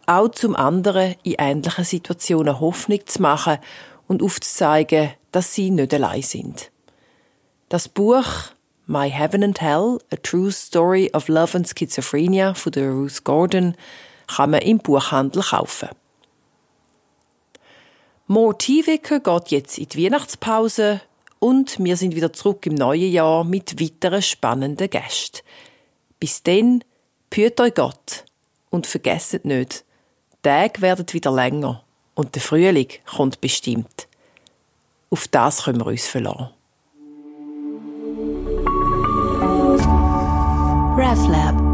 auch 0.07 0.29
zum 0.29 0.55
anderen 0.55 1.15
in 1.23 1.35
ähnlichen 1.37 1.85
Situationen 1.85 2.59
Hoffnung 2.59 3.05
zu 3.05 3.21
machen 3.21 3.59
und 4.07 4.23
aufzuzeigen, 4.23 5.11
dass 5.31 5.53
sie 5.53 5.69
nicht 5.69 5.93
allein 5.93 6.21
sind. 6.21 6.71
Das 7.69 7.87
Buch 7.87 8.25
My 8.89 9.09
Heaven 9.09 9.43
and 9.43 9.59
Hell, 9.59 9.99
A 10.13 10.15
True 10.15 10.49
Story 10.49 11.09
of 11.13 11.27
Love 11.27 11.57
and 11.57 11.67
Schizophrenia 11.67 12.53
von 12.53 12.71
der 12.71 12.89
Ruth 12.91 13.25
Gordon 13.25 13.75
kann 14.27 14.51
man 14.51 14.61
im 14.61 14.77
Buchhandel 14.77 15.43
kaufen. 15.43 15.89
More 18.27 18.57
Tiewicke 18.57 19.19
geht 19.19 19.47
jetzt 19.49 19.77
in 19.77 19.89
die 19.89 20.05
Weihnachtspause 20.05 21.01
und 21.39 21.83
wir 21.83 21.97
sind 21.97 22.15
wieder 22.15 22.31
zurück 22.31 22.65
im 22.65 22.75
neuen 22.75 23.11
Jahr 23.11 23.43
mit 23.43 23.77
weiteren 23.77 24.21
spannenden 24.21 24.89
Gästen. 24.89 25.41
Bis 26.21 26.41
dann, 26.43 26.81
püt 27.29 27.59
euch 27.59 27.73
Gott 27.73 28.23
und 28.69 28.87
vergesst 28.87 29.43
nicht, 29.43 29.83
die 30.31 30.37
Tage 30.43 30.81
werden 30.81 31.05
wieder 31.11 31.33
länger 31.33 31.83
und 32.15 32.35
der 32.35 32.41
Frühling 32.41 32.87
kommt 33.05 33.41
bestimmt. 33.41 34.07
Auf 35.09 35.27
das 35.27 35.63
können 35.63 35.81
wir 35.81 35.87
uns 35.87 36.07
verlassen. 36.07 36.56
RefLab 40.97 41.66